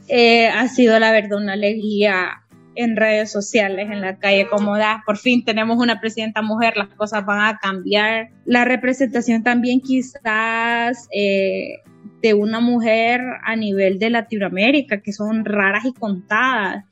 eh, 0.08 0.48
ha 0.48 0.68
sido 0.68 0.98
la 0.98 1.12
verdad 1.12 1.38
una 1.38 1.54
alegría 1.54 2.42
en 2.74 2.96
redes 2.96 3.30
sociales, 3.30 3.90
en 3.90 4.00
la 4.00 4.18
calle, 4.18 4.48
como 4.48 4.76
da, 4.76 5.02
por 5.04 5.18
fin 5.18 5.44
tenemos 5.44 5.78
una 5.78 6.00
presidenta 6.00 6.42
mujer, 6.42 6.76
las 6.76 6.88
cosas 6.88 7.24
van 7.26 7.40
a 7.40 7.58
cambiar. 7.58 8.30
La 8.44 8.64
representación 8.64 9.42
también 9.42 9.80
quizás 9.80 11.08
eh, 11.14 11.80
de 12.22 12.34
una 12.34 12.60
mujer 12.60 13.20
a 13.44 13.56
nivel 13.56 13.98
de 13.98 14.10
Latinoamérica, 14.10 15.02
que 15.02 15.12
son 15.12 15.44
raras 15.44 15.84
y 15.84 15.92
contadas. 15.92 16.84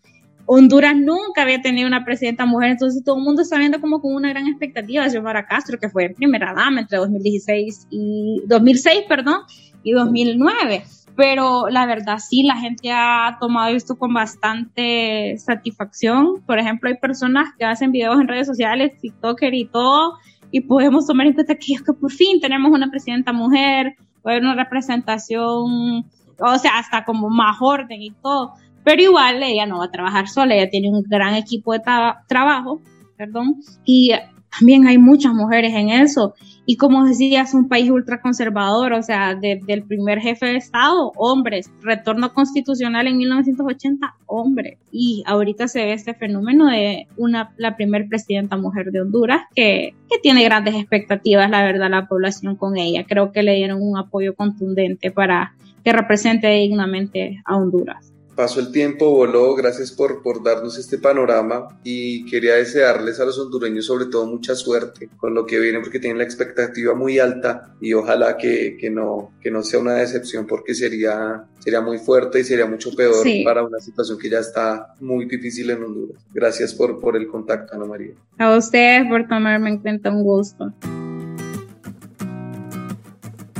Honduras 0.47 0.97
nunca 0.97 1.43
había 1.43 1.63
tenido 1.63 1.87
una 1.87 2.05
presidenta 2.05 2.45
mujer, 2.45 2.71
entonces 2.71 3.05
todo 3.05 3.19
el 3.19 3.25
mundo 3.25 3.43
está 3.43 3.57
viendo 3.57 3.81
como 3.81 4.01
con 4.01 4.15
una 4.15 4.31
gran 4.31 4.49
expectativa 4.49 5.05
de 5.05 5.11
Xiomara 5.11 5.47
Castro, 5.47 5.79
que 5.79 5.89
fue 5.89 6.11
primera 6.11 6.53
dama 6.53 6.81
entre 6.81 6.99
2016 6.99 7.87
y 7.91 8.43
2006, 8.47 9.03
perdón, 9.09 9.43
y 9.85 9.93
2009 9.93 10.83
pero 11.17 11.69
la 11.69 11.87
verdad 11.87 12.19
sí, 12.19 12.43
la 12.43 12.57
gente 12.57 12.91
ha 12.93 13.37
tomado 13.41 13.75
esto 13.75 13.97
con 13.97 14.15
bastante 14.15 15.37
satisfacción. 15.39 16.43
Por 16.47 16.59
ejemplo, 16.59 16.89
hay 16.89 16.97
personas 16.97 17.49
que 17.59 17.65
hacen 17.65 17.93
videos 17.93 18.21
en 18.21 18.29
redes 18.29 18.47
sociales, 18.47 18.93
TikToker 19.01 19.55
y 19.55 19.67
todo, 19.67 20.15
y 20.51 20.63
podemos 20.63 21.07
tomar 21.07 21.27
en 21.27 21.35
cuenta 21.35 21.55
que, 21.55 21.75
que 21.85 21.93
por 21.93 22.11
fin 22.11 22.41
tenemos 22.41 22.73
una 22.73 22.91
presidenta 22.91 23.33
mujer, 23.33 23.97
puede 24.23 24.37
haber 24.37 24.49
una 24.49 24.63
representación, 24.63 26.07
o 26.39 26.59
sea, 26.59 26.79
hasta 26.79 27.05
como 27.05 27.29
más 27.29 27.57
orden 27.61 28.03
y 28.03 28.11
todo. 28.23 28.55
Pero 28.83 29.03
igual 29.03 29.43
ella 29.43 29.67
no 29.67 29.79
va 29.79 29.87
a 29.87 29.91
trabajar 29.91 30.29
sola, 30.29 30.55
ella 30.55 30.71
tiene 30.71 30.91
un 30.91 31.03
gran 31.03 31.35
equipo 31.35 31.73
de 31.73 31.81
trabajo, 32.27 32.81
perdón, 33.17 33.57
y 33.85 34.13
también 34.59 34.87
hay 34.87 34.99
muchas 34.99 35.35
mujeres 35.35 35.73
en 35.75 35.91
eso. 35.91 36.35
Y 36.67 36.77
como 36.77 37.05
decía, 37.05 37.43
es 37.43 37.55
un 37.55 37.69
país 37.69 37.91
ultraconservador, 37.91 38.93
o 38.93 39.03
sea, 39.03 39.35
desde 39.35 39.73
el 39.73 39.83
primer 39.83 40.21
jefe 40.21 40.47
de 40.47 40.57
Estado, 40.57 41.13
hombres, 41.17 41.71
retorno 41.83 42.33
constitucional 42.33 43.07
en 43.07 43.17
1980, 43.17 44.15
hombres. 44.27 44.79
Y 44.93 45.23
ahorita 45.27 45.69
se 45.69 45.85
ve 45.85 45.93
este 45.93 46.15
fenómeno 46.15 46.67
de 46.67 47.07
una, 47.17 47.53
la 47.57 47.77
primer 47.77 48.09
presidenta 48.09 48.57
mujer 48.57 48.93
de 48.93 49.01
Honduras, 49.01 49.43
que, 49.55 49.95
que 50.09 50.19
tiene 50.19 50.45
grandes 50.45 50.75
expectativas, 50.75 51.51
la 51.51 51.63
verdad, 51.63 51.91
la 51.91 52.07
población 52.07 52.57
con 52.57 52.77
ella. 52.77 53.05
Creo 53.05 53.33
que 53.33 53.43
le 53.43 53.57
dieron 53.57 53.83
un 53.83 53.99
apoyo 53.99 54.35
contundente 54.35 55.11
para 55.11 55.55
que 55.83 55.93
represente 55.93 56.49
dignamente 56.49 57.43
a 57.45 57.57
Honduras 57.57 58.13
pasó 58.35 58.61
el 58.61 58.73
tiempo, 58.73 59.11
voló, 59.11 59.55
gracias 59.55 59.93
por, 59.93 60.23
por 60.23 60.43
darnos 60.43 60.79
este 60.79 60.99
panorama 60.99 61.69
y 61.85 62.25
quería 62.27 62.55
desearles 62.55 63.21
a 63.21 63.25
los 63.25 63.39
hondureños 63.39 63.87
sobre 63.87 64.07
todo 64.07 64.27
mucha 64.27 64.55
suerte 64.55 65.09
con 65.17 65.35
lo 65.35 65.47
que 65.47 65.59
viene 65.59 65.81
porque 65.81 65.99
tienen 65.99 66.19
la 66.19 66.25
expectativa 66.25 66.95
muy 66.95 67.19
alta 67.19 67.75
y 67.81 67.93
ojalá 67.93 68.37
que, 68.37 68.77
que 68.79 68.91
no, 68.91 69.33
que 69.41 69.51
no 69.51 69.63
sea 69.63 69.81
una 69.81 69.95
decepción 69.95 70.47
porque 70.47 70.75
sería, 70.75 71.45
sería 71.59 71.81
muy 71.81 71.99
fuerte 71.99 72.41
y 72.41 72.45
sería 72.45 72.67
mucho 72.67 72.95
peor 72.95 73.27
para 73.45 73.65
una 73.65 73.79
situación 73.79 74.19
que 74.19 74.31
ya 74.31 74.39
está 74.39 74.95
muy 75.01 75.27
difícil 75.27 75.71
en 75.71 75.83
Honduras. 75.83 76.23
Gracias 76.33 76.75
por, 76.75 77.01
por 77.01 77.17
el 77.17 77.27
contacto, 77.29 77.75
Ana 77.75 77.85
María. 77.85 78.15
A 78.39 78.57
ustedes 78.57 79.07
por 79.09 79.27
tomarme 79.29 79.71
en 79.71 79.79
cuenta, 79.79 80.11
un 80.11 80.23
gusto. 80.23 80.73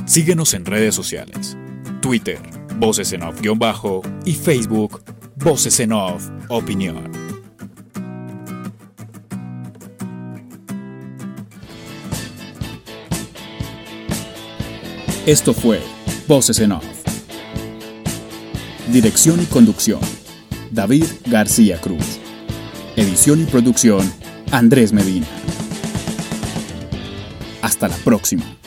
Síguenos 0.05 0.53
en 0.53 0.65
redes 0.65 0.93
sociales. 0.95 1.57
Twitter 2.01 2.60
Voces 2.77 3.13
en 3.13 3.23
Off-Bajo 3.23 4.01
y 4.25 4.33
Facebook 4.33 5.03
Voces 5.35 5.79
en 5.79 5.91
Off 5.91 6.29
Opinión. 6.49 7.11
Esto 15.25 15.53
fue 15.53 15.79
Voces 16.27 16.59
en 16.59 16.71
Off. 16.71 16.85
Dirección 18.91 19.41
y 19.41 19.45
conducción, 19.45 19.99
David 20.71 21.05
García 21.27 21.79
Cruz. 21.79 22.19
Edición 22.95 23.41
y 23.41 23.45
producción, 23.45 24.11
Andrés 24.51 24.91
Medina. 24.93 25.27
Hasta 27.61 27.87
la 27.87 27.95
próxima. 27.97 28.60